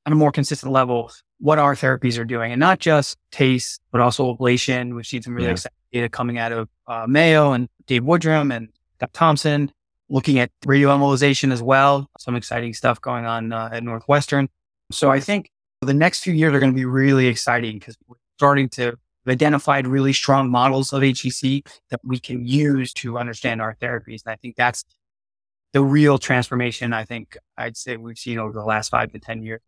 on 0.06 0.12
a 0.12 0.16
more 0.16 0.32
consistent 0.32 0.72
level 0.72 1.10
what 1.38 1.58
our 1.58 1.74
therapies 1.74 2.18
are 2.18 2.24
doing 2.24 2.52
and 2.52 2.60
not 2.60 2.78
just 2.78 3.18
TACE, 3.30 3.78
but 3.90 4.00
also 4.00 4.34
ablation. 4.34 4.94
We've 4.94 5.06
seen 5.06 5.22
some 5.22 5.34
really 5.34 5.46
yeah. 5.46 5.52
exciting 5.52 5.76
data 5.92 6.08
coming 6.08 6.38
out 6.38 6.52
of 6.52 6.68
uh, 6.86 7.06
Mayo 7.08 7.52
and 7.52 7.68
Dave 7.86 8.02
Woodrum 8.02 8.54
and 8.54 8.68
Dr. 9.00 9.10
Thompson 9.12 9.72
looking 10.08 10.38
at 10.38 10.50
radioembolization 10.66 11.52
as 11.52 11.62
well. 11.62 12.10
Some 12.18 12.36
exciting 12.36 12.74
stuff 12.74 13.00
going 13.00 13.24
on 13.24 13.52
uh, 13.52 13.70
at 13.72 13.82
Northwestern. 13.82 14.48
So 14.90 15.10
I 15.10 15.20
think 15.20 15.50
the 15.86 15.94
next 15.94 16.22
few 16.22 16.32
years 16.32 16.54
are 16.54 16.60
going 16.60 16.72
to 16.72 16.76
be 16.76 16.84
really 16.84 17.26
exciting 17.26 17.78
because 17.78 17.96
we're 18.06 18.16
starting 18.36 18.68
to 18.70 18.96
identified 19.28 19.86
really 19.86 20.12
strong 20.12 20.50
models 20.50 20.92
of 20.92 21.02
HCC 21.02 21.66
that 21.90 22.00
we 22.02 22.18
can 22.18 22.44
use 22.44 22.92
to 22.94 23.18
understand 23.18 23.60
our 23.60 23.76
therapies. 23.76 24.22
And 24.24 24.32
I 24.32 24.36
think 24.36 24.56
that's 24.56 24.84
the 25.72 25.82
real 25.82 26.18
transformation 26.18 26.92
I 26.92 27.04
think 27.04 27.36
I'd 27.56 27.76
say 27.76 27.96
we've 27.96 28.18
seen 28.18 28.38
over 28.38 28.52
the 28.52 28.64
last 28.64 28.90
five 28.90 29.12
to 29.12 29.18
10 29.18 29.42
years. 29.42 29.60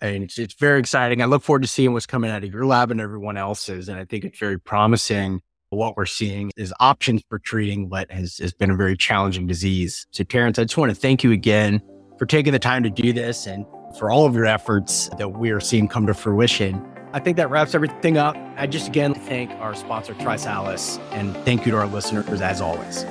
And 0.00 0.24
it's, 0.24 0.38
it's 0.38 0.54
very 0.54 0.78
exciting. 0.78 1.22
I 1.22 1.24
look 1.24 1.42
forward 1.42 1.62
to 1.62 1.68
seeing 1.68 1.94
what's 1.94 2.06
coming 2.06 2.30
out 2.30 2.44
of 2.44 2.52
your 2.52 2.66
lab 2.66 2.90
and 2.90 3.00
everyone 3.00 3.38
else's. 3.38 3.88
And 3.88 3.98
I 3.98 4.04
think 4.04 4.24
it's 4.24 4.38
very 4.38 4.60
promising. 4.60 5.40
What 5.70 5.96
we're 5.96 6.06
seeing 6.06 6.52
is 6.56 6.72
options 6.80 7.22
for 7.28 7.38
treating 7.38 7.88
what 7.88 8.10
has, 8.10 8.36
has 8.38 8.52
been 8.52 8.70
a 8.70 8.76
very 8.76 8.96
challenging 8.96 9.46
disease. 9.46 10.06
So, 10.10 10.22
Terrence, 10.22 10.58
I 10.58 10.64
just 10.64 10.76
want 10.76 10.90
to 10.90 10.94
thank 10.94 11.24
you 11.24 11.32
again 11.32 11.80
for 12.18 12.26
taking 12.26 12.52
the 12.52 12.58
time 12.58 12.82
to 12.82 12.90
do 12.90 13.12
this 13.12 13.46
and 13.46 13.64
for 13.94 14.10
all 14.10 14.26
of 14.26 14.34
your 14.34 14.46
efforts 14.46 15.08
that 15.18 15.32
we 15.32 15.50
are 15.50 15.60
seeing 15.60 15.88
come 15.88 16.06
to 16.06 16.14
fruition. 16.14 16.84
I 17.12 17.20
think 17.20 17.36
that 17.38 17.48
wraps 17.50 17.74
everything 17.74 18.18
up. 18.18 18.36
I 18.56 18.66
just 18.66 18.88
again 18.88 19.14
thank 19.14 19.50
our 19.52 19.74
sponsor, 19.74 20.14
TriSalus, 20.14 21.00
and 21.12 21.34
thank 21.44 21.64
you 21.64 21.72
to 21.72 21.78
our 21.78 21.86
listeners 21.86 22.40
as 22.40 22.60
always. 22.60 23.06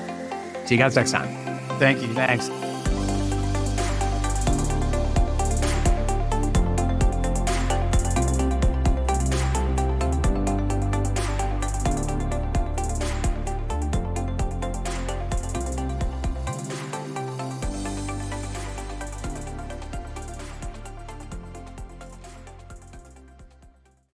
See 0.66 0.76
you 0.76 0.78
guys 0.78 0.96
next 0.96 1.12
time. 1.12 1.28
Thank 1.80 2.02
you. 2.02 2.14
Thanks. 2.14 2.50